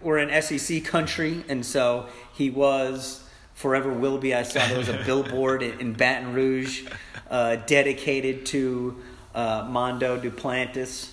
we're 0.00 0.18
in 0.18 0.42
SEC 0.42 0.84
country, 0.84 1.44
and 1.48 1.66
so 1.66 2.06
he 2.34 2.50
was 2.50 3.28
forever 3.54 3.90
will 3.92 4.18
be. 4.18 4.34
I 4.34 4.42
saw 4.44 4.64
there 4.68 4.78
was 4.78 4.88
a 4.90 5.02
billboard 5.06 5.62
in, 5.62 5.94
Baton 5.94 6.34
Rouge 6.34 6.84
uh, 7.30 7.56
dedicated 7.66 8.46
to 8.46 8.96
uh, 9.34 9.66
Mondo 9.68 10.20
Duplantis. 10.20 11.10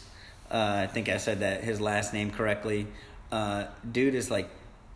Uh, 0.51 0.81
I 0.83 0.87
think 0.87 1.09
I 1.09 1.17
said 1.17 1.39
that 1.39 1.63
his 1.63 1.81
last 1.81 2.13
name 2.13 2.29
correctly. 2.29 2.85
Uh, 3.31 3.65
dude 3.91 4.13
is 4.13 4.29
like 4.29 4.49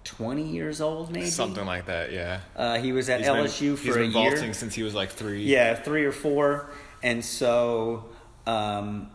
20 0.04 0.44
years 0.44 0.80
old, 0.82 1.12
maybe 1.12 1.26
Something 1.26 1.66
like 1.66 1.88
that, 1.88 2.12
yeah. 2.12 2.42
Uh, 2.56 2.78
he 2.78 2.92
was 2.92 3.10
at 3.10 3.22
He's 3.22 3.28
been- 3.30 3.46
LSU 3.46 3.78
he's 3.78 3.80
for 3.80 3.92
a 3.92 3.94
been 4.04 4.12
year. 4.12 4.30
vaulting 4.32 4.54
since 4.54 4.76
he 4.76 4.84
was 4.84 4.94
like 4.94 5.10
three. 5.10 5.44
Yeah, 5.44 5.74
three 5.76 6.06
or 6.06 6.12
four, 6.12 6.70
and 7.04 7.24
so 7.24 8.06
um, 8.46 9.10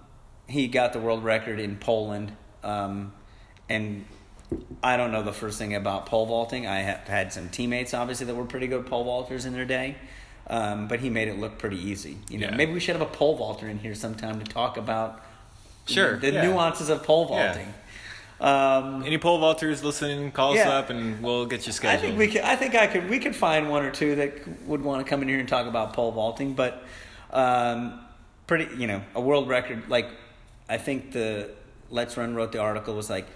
he 0.46 0.68
got 0.68 0.92
the 0.92 0.98
world 1.00 1.24
record 1.24 1.58
in 1.58 1.76
Poland. 1.76 2.32
Um, 2.62 3.12
and 3.68 4.04
I 4.82 4.96
don't 4.96 5.12
know 5.12 5.22
the 5.22 5.32
first 5.32 5.58
thing 5.58 5.74
about 5.74 6.06
pole 6.06 6.26
vaulting. 6.26 6.66
I 6.66 6.80
have 6.80 7.08
had 7.08 7.32
some 7.32 7.48
teammates, 7.48 7.94
obviously, 7.94 8.26
that 8.26 8.34
were 8.34 8.44
pretty 8.44 8.66
good 8.66 8.86
pole 8.86 9.04
vaulters 9.04 9.46
in 9.46 9.52
their 9.52 9.64
day. 9.64 9.96
Um, 10.48 10.88
but 10.88 11.00
he 11.00 11.08
made 11.08 11.28
it 11.28 11.38
look 11.38 11.58
pretty 11.58 11.78
easy. 11.78 12.18
You 12.28 12.38
know, 12.38 12.48
Yeah. 12.48 12.56
maybe 12.56 12.72
we 12.72 12.80
should 12.80 12.96
have 12.96 13.02
a 13.02 13.10
pole 13.12 13.36
vaulter 13.36 13.68
in 13.68 13.78
here 13.78 13.94
sometime 13.94 14.40
to 14.42 14.44
talk 14.44 14.76
about 14.76 15.22
Sure, 15.86 16.16
the 16.18 16.32
yeah. 16.32 16.42
nuances 16.44 16.88
of 16.88 17.02
pole 17.04 17.28
Yeah. 17.30 17.46
vaulting. 17.46 17.74
Um, 18.40 19.04
Any 19.06 19.18
pole 19.18 19.40
vaulters 19.40 19.84
listening, 19.84 20.32
call 20.32 20.58
us 20.58 20.66
up 20.66 20.90
and 20.90 21.22
we'll 21.22 21.46
get 21.46 21.64
you 21.66 21.72
scheduled. 21.72 21.98
I 21.98 22.02
think 22.06 22.18
we 22.18 22.26
could. 22.26 22.40
I 22.42 22.56
think 22.56 22.74
I 22.74 22.88
could. 22.88 23.08
We 23.08 23.20
could 23.20 23.36
find 23.36 23.70
one 23.70 23.84
or 23.84 23.92
two 23.92 24.16
that 24.16 24.66
would 24.66 24.82
want 24.82 25.04
to 25.04 25.08
come 25.08 25.22
in 25.22 25.28
here 25.28 25.38
and 25.38 25.48
talk 25.48 25.66
about 25.68 25.92
pole 25.92 26.10
vaulting. 26.10 26.54
But 26.54 26.82
um, 27.32 28.00
pretty, 28.46 28.74
you 28.76 28.86
know, 28.86 29.02
a 29.14 29.20
world 29.20 29.48
record. 29.48 29.88
Like 29.88 30.08
I 30.68 30.78
think 30.78 31.12
the 31.12 31.50
Let's 31.90 32.16
Run 32.16 32.34
wrote 32.34 32.52
the 32.52 32.60
article 32.60 32.94
was 32.94 33.08
like 33.10 33.26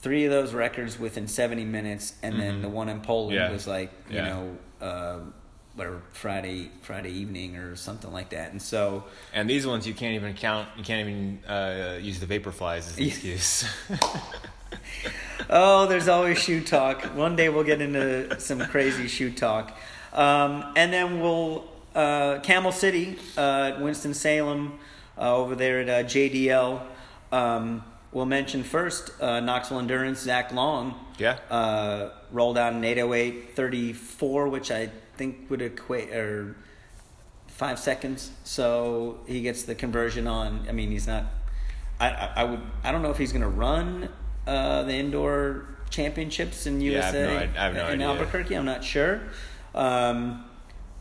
three 0.00 0.24
of 0.24 0.30
those 0.30 0.52
records 0.54 0.98
within 0.98 1.28
seventy 1.28 1.64
minutes, 1.64 2.14
and 2.22 2.38
then 2.40 2.62
the 2.62 2.68
one 2.68 2.88
in 2.88 3.00
Poland 3.00 3.36
Mm-hmm. 3.36 3.46
Yeah. 3.48 3.52
was 3.52 3.66
like 3.66 3.90
you 4.08 4.16
Yeah. 4.16 4.28
know. 4.28 4.56
Uh, 4.80 5.18
whatever 5.76 6.02
Friday 6.12 6.68
Friday 6.82 7.10
evening 7.12 7.56
or 7.56 7.76
something 7.76 8.12
like 8.12 8.30
that, 8.30 8.50
and 8.50 8.60
so 8.60 9.04
And 9.32 9.48
these 9.48 9.66
ones 9.66 9.86
you 9.86 9.94
can't 9.94 10.14
even 10.14 10.34
count. 10.34 10.68
You 10.76 10.82
can't 10.82 11.08
even 11.08 11.44
uh, 11.48 11.98
use 12.02 12.18
the 12.18 12.26
vapor 12.26 12.50
flies 12.50 12.88
as 12.88 12.98
an 12.98 13.04
excuse. 13.06 13.64
Oh, 15.48 15.86
there's 15.88 16.08
always 16.08 16.38
shoe 16.38 16.60
talk. 16.62 17.02
One 17.16 17.36
day 17.36 17.48
we'll 17.48 17.64
get 17.64 17.80
into 17.80 18.38
some 18.40 18.60
crazy 18.66 19.06
shoe 19.08 19.30
talk. 19.32 19.76
Um, 20.12 20.72
and 20.76 20.92
then 20.92 21.20
we'll, 21.20 21.64
uh, 21.94 22.40
Camel 22.40 22.72
City, 22.72 23.16
uh, 23.36 23.72
at 23.74 23.80
Winston-Salem, 23.80 24.78
uh, 25.18 25.36
over 25.36 25.54
there 25.54 25.80
at 25.80 25.88
uh, 25.88 26.08
JDL. 26.08 26.82
Um, 27.32 27.84
we'll 28.12 28.26
mention 28.26 28.62
first 28.62 29.10
uh, 29.20 29.40
Knoxville 29.40 29.78
Endurance, 29.78 30.20
Zach 30.20 30.52
Long. 30.52 30.94
Yeah. 31.18 31.38
Uh, 31.50 32.10
rolled 32.32 32.56
out 32.58 32.72
an 32.72 32.82
808.34, 32.82 34.50
which 34.50 34.70
I 34.70 34.90
think 35.16 35.50
would 35.50 35.62
equate, 35.62 36.10
or 36.10 36.56
five 37.48 37.78
seconds. 37.78 38.30
So 38.44 39.18
he 39.26 39.42
gets 39.42 39.64
the 39.64 39.74
conversion 39.74 40.26
on. 40.26 40.66
I 40.68 40.72
mean, 40.72 40.90
he's 40.90 41.06
not. 41.06 41.24
I 41.98 42.08
I, 42.08 42.32
I 42.36 42.44
would. 42.44 42.60
I 42.84 42.92
don't 42.92 43.02
know 43.02 43.10
if 43.10 43.18
he's 43.18 43.32
going 43.32 43.42
to 43.42 43.48
run 43.48 44.08
uh, 44.46 44.84
the 44.84 44.94
indoor 44.94 45.66
championships 45.90 46.66
in 46.66 46.80
Yeah, 46.80 47.00
I 47.00 47.02
have 47.02 47.14
USA 47.14 47.26
no 47.26 47.36
I 47.36 47.64
have 47.64 47.74
no 47.74 47.86
in 47.88 47.92
idea. 47.94 48.06
Albuquerque. 48.06 48.54
I'm 48.54 48.64
not 48.64 48.82
sure. 48.82 49.20
Um, 49.74 50.44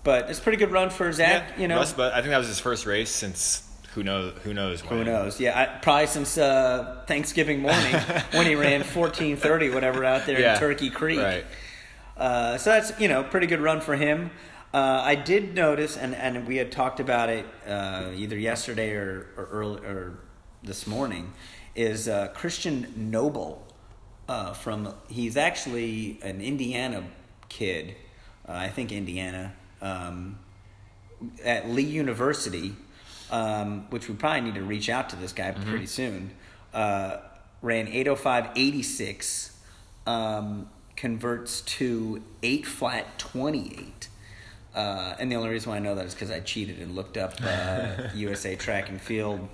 but 0.04 0.30
it's 0.30 0.40
a 0.40 0.42
pretty 0.42 0.58
good 0.58 0.72
run 0.72 0.90
for 0.90 1.12
Zach. 1.12 1.52
yeah, 1.56 1.62
you 1.62 1.68
know, 1.68 1.78
Russ, 1.78 1.94
but 1.94 2.14
I 2.14 2.22
think 2.22 2.32
that 2.32 2.38
was 2.38 2.48
his 2.48 2.60
first 2.60 2.86
race 2.86 3.10
since 3.10 3.68
who 3.94 4.04
knows 4.04 4.38
who 4.44 4.54
knows 4.54 4.82
when. 4.82 5.00
who 5.00 5.04
knows? 5.06 5.40
Yeah, 5.40 5.60
I, 5.60 5.80
probably 5.82 6.08
since 6.08 6.38
uh, 6.38 7.04
Thanksgiving 7.08 7.62
morning 7.62 7.94
when 8.32 8.46
he 8.46 8.56
ran 8.56 8.82
14:30, 8.82 9.74
whatever, 9.74 10.06
out 10.06 10.26
there 10.26 10.40
Yeah, 10.40 10.54
in 10.54 10.60
Turkey 10.60 10.90
Creek. 10.90 11.20
Right. 11.20 11.46
Uh, 12.18 12.58
so 12.58 12.72
that's 12.72 13.00
you 13.00 13.08
know 13.08 13.24
pretty 13.24 13.48
good 13.48 13.62
run 13.62 13.82
for 13.82 13.96
him. 13.96 14.32
Uh, 14.72 15.02
I 15.04 15.16
did 15.16 15.56
notice, 15.56 15.98
and, 15.98 16.14
and 16.14 16.46
we 16.46 16.58
had 16.58 16.72
talked 16.72 17.00
about 17.00 17.30
it 17.30 17.46
uh, 17.68 18.12
either 18.16 18.38
yesterday 18.38 18.92
or 18.92 19.28
or, 19.36 19.48
early, 19.52 19.82
or 19.82 20.20
this 20.62 20.86
morning, 20.86 21.34
is 21.76 22.08
uh, 22.08 22.28
Christian 22.36 22.94
Noble 22.96 23.66
uh, 24.28 24.54
from 24.54 24.94
he's 25.08 25.36
actually 25.38 26.20
an 26.22 26.40
Indiana 26.42 27.04
kid, 27.50 27.96
uh, 28.48 28.52
I 28.54 28.70
think 28.70 28.92
Indiana, 28.92 29.54
um, 29.82 30.40
at 31.44 31.70
Lee 31.70 31.84
University, 31.84 32.76
um, 33.32 33.88
which 33.90 34.08
we 34.08 34.16
probably 34.16 34.42
need 34.42 34.56
to 34.56 34.64
reach 34.64 34.90
out 34.90 35.10
to 35.10 35.16
this 35.16 35.34
guy 35.34 35.52
pretty 35.52 35.86
soon. 35.86 36.32
Uh, 36.74 37.18
ran 37.62 37.88
805.86, 37.88 39.52
um, 40.08 40.70
converts 40.96 41.62
to 41.62 42.22
8 42.44 42.66
flat 42.66 43.20
28. 43.20 44.08
Uh, 44.74 45.16
and 45.20 45.32
the 45.32 45.36
only 45.36 45.50
reason 45.50 45.72
why 45.72 45.78
I 45.78 45.80
know 45.80 45.96
that 45.96 46.06
is 46.06 46.14
because 46.14 46.32
I 46.32 46.40
cheated 46.40 46.80
and 46.80 46.96
looked 46.96 47.18
up 47.18 47.34
uh, 47.42 48.10
USA 48.16 48.56
track 48.56 48.90
and 48.90 49.02
field. 49.02 49.48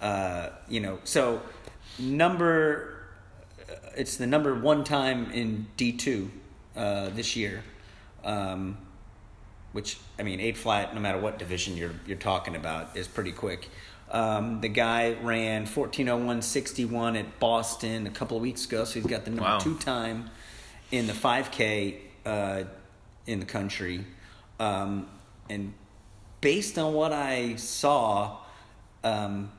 Uh, 0.00 0.50
you 0.68 0.80
know, 0.80 0.98
so 1.04 1.42
number, 1.98 3.02
it's 3.96 4.16
the 4.16 4.26
number 4.26 4.54
one 4.54 4.84
time 4.84 5.30
in 5.32 5.66
D2 5.76 6.28
uh, 6.76 7.08
this 7.10 7.34
year. 7.34 7.64
Um, 8.24 8.78
which 9.72 9.98
I 10.18 10.22
mean, 10.22 10.40
eight 10.40 10.56
flat, 10.56 10.94
no 10.94 11.00
matter 11.00 11.18
what 11.18 11.38
division 11.38 11.76
you're 11.76 11.94
you're 12.06 12.16
talking 12.18 12.56
about, 12.56 12.96
is 12.96 13.06
pretty 13.08 13.32
quick. 13.32 13.68
Um, 14.10 14.60
the 14.62 14.68
guy 14.68 15.16
ran 15.22 15.66
1401.61 15.66 17.18
at 17.18 17.38
Boston 17.38 18.06
a 18.06 18.10
couple 18.10 18.36
of 18.36 18.42
weeks 18.42 18.64
ago, 18.64 18.84
so 18.84 18.94
he's 19.00 19.06
got 19.06 19.24
the 19.24 19.30
number 19.30 19.44
Wow. 19.44 19.58
two 19.58 19.76
time 19.76 20.30
in 20.90 21.06
the 21.06 21.12
5K 21.12 21.96
uh, 22.24 22.62
in 23.26 23.40
the 23.40 23.46
country. 23.46 24.04
Um, 24.58 25.08
and 25.50 25.74
based 26.40 26.78
on 26.78 26.94
what 26.94 27.12
I 27.12 27.56
saw, 27.56 28.38
um, 29.04 29.50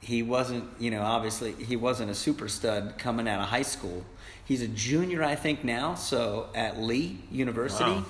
he 0.00 0.22
wasn't, 0.22 0.64
you 0.78 0.90
know, 0.90 1.02
obviously 1.02 1.52
he 1.52 1.76
wasn't 1.76 2.10
a 2.10 2.14
super 2.14 2.48
stud 2.48 2.98
coming 2.98 3.26
out 3.28 3.40
of 3.40 3.48
high 3.48 3.62
school. 3.62 4.04
He's 4.44 4.60
a 4.60 4.68
junior, 4.68 5.22
I 5.22 5.34
think, 5.36 5.64
now, 5.64 5.94
so 5.94 6.48
at 6.54 6.78
Lee 6.78 7.20
University. 7.30 7.84
Wow. 7.84 8.04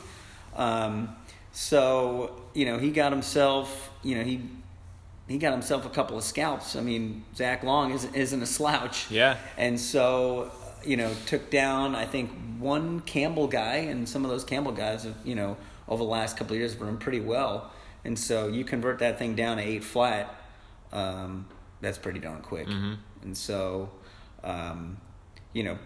Um, 0.56 1.16
so 1.52 2.42
you 2.54 2.64
know, 2.66 2.78
he 2.78 2.90
got 2.90 3.12
himself, 3.12 3.90
you 4.02 4.16
know, 4.16 4.24
he 4.24 4.42
he 5.28 5.38
got 5.38 5.52
himself 5.52 5.86
a 5.86 5.90
couple 5.90 6.18
of 6.18 6.24
scalps. 6.24 6.76
I 6.76 6.80
mean, 6.80 7.24
Zach 7.34 7.62
Long 7.62 7.92
isn't, 7.92 8.14
isn't 8.14 8.42
a 8.42 8.46
slouch. 8.46 9.10
Yeah. 9.10 9.38
And 9.56 9.80
so, 9.80 10.50
you 10.84 10.96
know, 10.96 11.12
took 11.26 11.50
down 11.50 11.94
I 11.94 12.04
think 12.04 12.30
one 12.58 13.00
Campbell 13.00 13.48
guy, 13.48 13.76
and 13.76 14.08
some 14.08 14.24
of 14.24 14.30
those 14.30 14.44
Campbell 14.44 14.72
guys 14.72 15.04
have, 15.04 15.16
you 15.24 15.34
know, 15.34 15.56
over 15.88 16.02
the 16.02 16.10
last 16.10 16.36
couple 16.36 16.54
of 16.54 16.58
years 16.58 16.72
have 16.72 16.82
run 16.82 16.98
pretty 16.98 17.20
well. 17.20 17.72
And 18.04 18.18
so 18.18 18.48
you 18.48 18.64
convert 18.64 18.98
that 18.98 19.18
thing 19.18 19.34
down 19.34 19.58
to 19.58 19.62
eight 19.62 19.84
flat, 19.84 20.34
um, 20.92 21.46
that's 21.80 21.98
pretty 21.98 22.18
darn 22.18 22.42
quick. 22.42 22.66
And 23.22 23.36
so, 23.36 23.90
um, 24.42 24.96
you 25.52 25.62
know, 25.62 25.78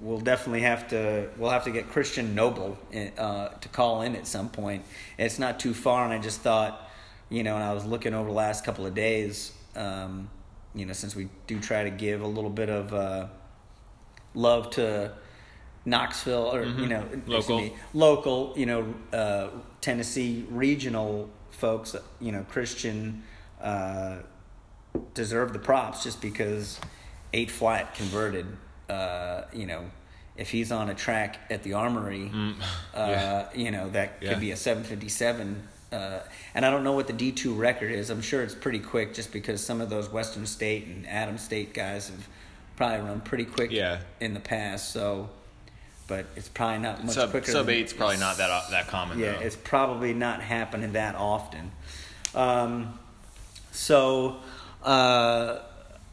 we'll 0.00 0.20
definitely 0.20 0.62
have 0.62 0.88
to 0.88 1.28
we'll 1.36 1.50
have 1.50 1.64
to 1.64 1.70
get 1.70 1.88
Christian 1.90 2.34
Noble 2.34 2.78
uh, 3.18 3.48
to 3.48 3.68
call 3.68 4.02
in 4.02 4.16
at 4.16 4.26
some 4.26 4.48
point. 4.48 4.84
It's 5.18 5.38
not 5.38 5.60
too 5.60 5.74
far, 5.74 6.04
and 6.04 6.12
I 6.12 6.18
just 6.18 6.40
thought, 6.40 6.88
you 7.28 7.42
know, 7.42 7.54
and 7.54 7.64
I 7.64 7.72
was 7.72 7.84
looking 7.84 8.14
over 8.14 8.28
the 8.28 8.34
last 8.34 8.64
couple 8.64 8.86
of 8.86 8.94
days, 8.94 9.52
um, 9.74 10.30
you 10.74 10.86
know, 10.86 10.92
since 10.92 11.14
we 11.14 11.28
do 11.46 11.60
try 11.60 11.84
to 11.84 11.90
give 11.90 12.22
a 12.22 12.26
little 12.26 12.50
bit 12.50 12.68
of 12.68 12.92
uh, 12.92 13.26
love 14.34 14.70
to 14.70 15.12
Knoxville 15.84 16.54
or 16.54 16.64
you 16.64 16.86
know 16.86 17.08
Local. 17.26 17.60
me, 17.60 17.74
local, 17.94 18.54
you 18.56 18.66
know, 18.66 18.94
uh, 19.12 19.48
Tennessee 19.80 20.44
regional 20.50 21.30
folks, 21.50 21.96
you 22.20 22.32
know, 22.32 22.44
Christian. 22.48 23.22
Uh, 23.60 24.18
deserve 25.14 25.52
the 25.52 25.58
props 25.58 26.02
just 26.02 26.20
because 26.20 26.80
eight 27.32 27.50
flat 27.50 27.94
converted. 27.94 28.46
Uh, 28.88 29.42
you 29.52 29.66
know, 29.66 29.84
if 30.36 30.50
he's 30.50 30.70
on 30.70 30.90
a 30.90 30.94
track 30.94 31.38
at 31.50 31.62
the 31.62 31.72
Armory, 31.74 32.30
uh, 32.34 32.52
yeah. 32.94 33.48
you 33.54 33.70
know 33.70 33.88
that 33.90 34.20
could 34.20 34.28
Yeah. 34.30 34.38
be 34.38 34.50
a 34.52 34.56
seven 34.56 34.84
fifty 34.84 35.08
seven. 35.08 35.66
Uh, 35.92 36.18
and 36.54 36.66
I 36.66 36.70
don't 36.70 36.82
know 36.84 36.92
what 36.92 37.06
the 37.06 37.12
D 37.12 37.32
two 37.32 37.54
record 37.54 37.90
is. 37.92 38.10
I'm 38.10 38.20
sure 38.22 38.42
it's 38.42 38.54
pretty 38.54 38.80
quick, 38.80 39.14
just 39.14 39.32
because 39.32 39.64
some 39.64 39.80
of 39.80 39.88
those 39.88 40.10
Western 40.10 40.44
State 40.46 40.86
and 40.86 41.06
Adams 41.08 41.42
State 41.42 41.72
guys 41.74 42.08
have 42.08 42.28
probably 42.76 42.98
run 43.08 43.20
pretty 43.20 43.44
quick 43.44 43.70
Yeah. 43.70 44.00
in 44.20 44.34
the 44.34 44.40
past. 44.40 44.92
So, 44.92 45.30
but 46.08 46.26
it's 46.36 46.48
probably 46.48 46.78
not 46.78 47.04
much 47.04 47.14
Sub 47.14 47.30
quicker. 47.30 47.50
sub 47.52 47.68
eight's 47.70 47.92
probably 47.92 48.18
not 48.18 48.36
that 48.38 48.70
that 48.70 48.88
common. 48.88 49.18
yeah, 49.18 49.32
though. 49.32 49.40
it's 49.40 49.56
probably 49.56 50.12
not 50.12 50.42
happening 50.42 50.92
that 50.92 51.14
often. 51.14 51.70
Um, 52.34 52.98
so 53.72 54.36
uh, 54.84 55.58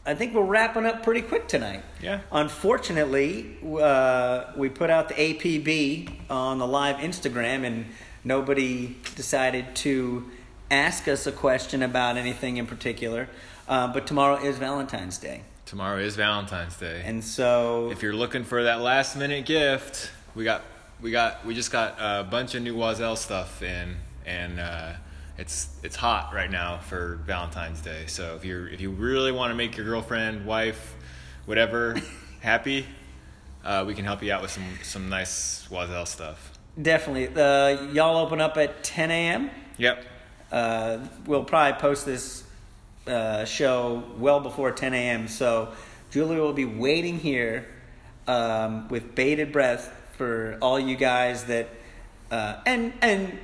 I 0.06 0.14
think 0.14 0.34
we're 0.34 0.42
wrapping 0.44 0.84
up 0.84 1.02
pretty 1.02 1.22
quick 1.22 1.48
tonight. 1.48 1.82
Yeah. 2.02 2.20
Unfortunately, 2.30 3.56
uh, 3.64 4.52
we 4.54 4.68
put 4.68 4.90
out 4.90 5.08
the 5.08 5.14
APB 5.14 6.30
on 6.30 6.58
the 6.58 6.66
live 6.66 6.96
Instagram, 6.96 7.64
and 7.64 7.86
nobody 8.22 8.96
decided 9.16 9.74
to 9.76 10.30
ask 10.70 11.08
us 11.08 11.26
a 11.26 11.32
question 11.32 11.82
about 11.82 12.18
anything 12.18 12.58
in 12.58 12.66
particular. 12.66 13.28
Uh, 13.66 13.88
but 13.88 14.06
tomorrow 14.06 14.36
is 14.36 14.58
Valentine's 14.58 15.16
Day. 15.16 15.42
Tomorrow 15.64 16.00
is 16.00 16.16
Valentine's 16.16 16.76
Day. 16.76 17.02
And 17.04 17.24
so 17.24 17.90
if 17.90 18.02
you're 18.02 18.12
looking 18.12 18.44
for 18.44 18.64
that 18.64 18.80
last 18.80 19.16
minute 19.16 19.46
gift, 19.46 20.10
we 20.34 20.44
got 20.44 20.62
we 21.00 21.10
got 21.10 21.44
we 21.46 21.54
just 21.54 21.72
got 21.72 21.96
a 21.98 22.24
bunch 22.24 22.54
of 22.54 22.62
new 22.62 22.76
Oiselle 22.76 23.16
stuff 23.16 23.62
in, 23.62 23.96
and 24.26 24.60
uh, 24.60 24.92
it's 25.38 25.68
it's 25.82 25.96
hot 25.96 26.32
right 26.32 26.50
now 26.50 26.78
for 26.78 27.16
Valentine's 27.26 27.80
Day. 27.80 28.06
So 28.06 28.36
if 28.36 28.44
you're 28.44 28.68
if 28.68 28.80
you 28.80 28.90
really 28.90 29.32
want 29.32 29.50
to 29.50 29.54
make 29.54 29.76
your 29.76 29.86
girlfriend, 29.86 30.46
wife, 30.46 30.94
whatever 31.46 32.00
happy, 32.40 32.86
uh, 33.64 33.84
we 33.86 33.94
can 33.94 34.04
help 34.04 34.22
you 34.22 34.32
out 34.32 34.42
with 34.42 34.50
some 34.50 34.78
some 34.82 35.08
nice 35.08 35.66
Oiselle 35.70 36.06
stuff. 36.06 36.52
definitely, 36.80 37.28
uh, 37.40 37.90
y'all 37.92 38.16
open 38.18 38.40
up 38.40 38.56
at 38.56 38.84
10 38.84 39.10
a.m. 39.10 39.50
Yep. 39.76 40.04
Uh, 40.52 40.98
we'll 41.26 41.44
probably 41.44 41.80
post 41.80 42.06
this 42.06 42.44
uh, 43.06 43.44
show 43.44 44.04
well 44.18 44.40
before 44.40 44.70
10 44.70 44.94
a.m. 44.94 45.28
So 45.28 45.72
Julia 46.10 46.40
will 46.40 46.52
be 46.52 46.64
waiting 46.64 47.18
here 47.18 47.66
um, 48.28 48.88
with 48.88 49.14
bated 49.14 49.50
breath 49.50 49.92
for 50.16 50.58
all 50.62 50.78
you 50.78 50.96
guys 50.96 51.44
that, 51.46 51.68
uh, 52.30 52.60
and 52.66 52.92
and 53.02 53.36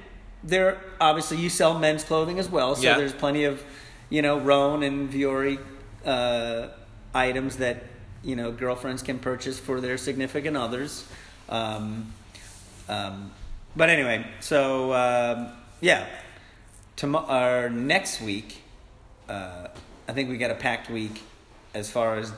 there 0.42 0.80
obviously 1.00 1.36
you 1.38 1.48
sell 1.50 1.78
men's 1.78 2.04
clothing 2.04 2.38
as 2.38 2.48
well. 2.48 2.74
So 2.76 2.82
Yeah. 2.82 2.96
there's 2.96 3.12
plenty 3.12 3.44
of, 3.44 3.62
you 4.08 4.22
know, 4.22 4.38
Rhone 4.38 4.82
and 4.82 5.10
Vuori 5.10 5.58
uh, 6.04 6.68
items 7.14 7.56
that 7.56 7.84
you 8.22 8.36
know 8.36 8.52
girlfriends 8.52 9.02
can 9.02 9.18
purchase 9.18 9.58
for 9.58 9.80
their 9.80 9.96
significant 9.98 10.56
others. 10.56 11.04
Um, 11.48 12.12
um, 12.88 13.32
but 13.76 13.88
anyway, 13.90 14.26
so 14.40 14.92
um, 14.92 15.48
yeah, 15.80 16.06
tomorrow 16.96 17.66
or 17.66 17.70
next 17.70 18.20
week, 18.20 18.62
uh, 19.28 19.68
I 20.08 20.12
think 20.12 20.28
we 20.28 20.36
got 20.38 20.50
a 20.50 20.54
packed 20.56 20.90
week 20.90 21.22
as 21.74 21.90
far 21.90 22.16
as 22.16 22.32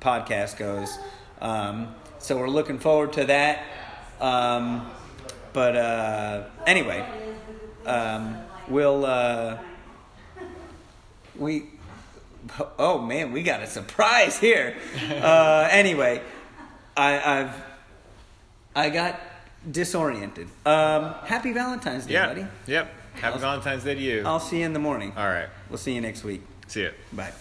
podcast 0.00 0.56
goes. 0.56 0.96
Um, 1.40 1.94
so 2.18 2.38
we're 2.38 2.48
looking 2.48 2.78
forward 2.78 3.12
to 3.14 3.24
that. 3.26 3.64
Um, 4.20 4.90
but 5.56 5.74
uh, 5.74 6.42
anyway, 6.66 7.02
um, 7.86 8.36
we'll 8.68 9.06
uh, 9.06 9.56
we. 11.34 11.64
Oh 12.78 12.98
man, 12.98 13.32
we 13.32 13.42
got 13.42 13.62
a 13.62 13.66
surprise 13.66 14.38
here. 14.38 14.76
uh, 15.10 15.66
anyway, 15.70 16.20
I, 16.94 17.40
I've 17.40 17.54
I 18.74 18.90
got 18.90 19.18
disoriented. 19.68 20.48
Um, 20.66 21.14
happy 21.24 21.52
Valentine's 21.54 22.04
Day, 22.04 22.12
Yeah. 22.12 22.26
buddy. 22.26 22.46
Yep. 22.66 22.92
Happy 23.14 23.38
Valentine's 23.38 23.82
Day 23.82 23.94
to 23.94 24.00
you. 24.00 24.22
I'll 24.26 24.38
see 24.38 24.58
you 24.58 24.66
in 24.66 24.74
the 24.74 24.78
morning. 24.78 25.14
All 25.16 25.26
right. 25.26 25.48
We'll 25.70 25.78
see 25.78 25.94
you 25.94 26.02
next 26.02 26.22
week. 26.22 26.42
See 26.66 26.82
ya. 26.82 26.90
Bye. 27.14 27.32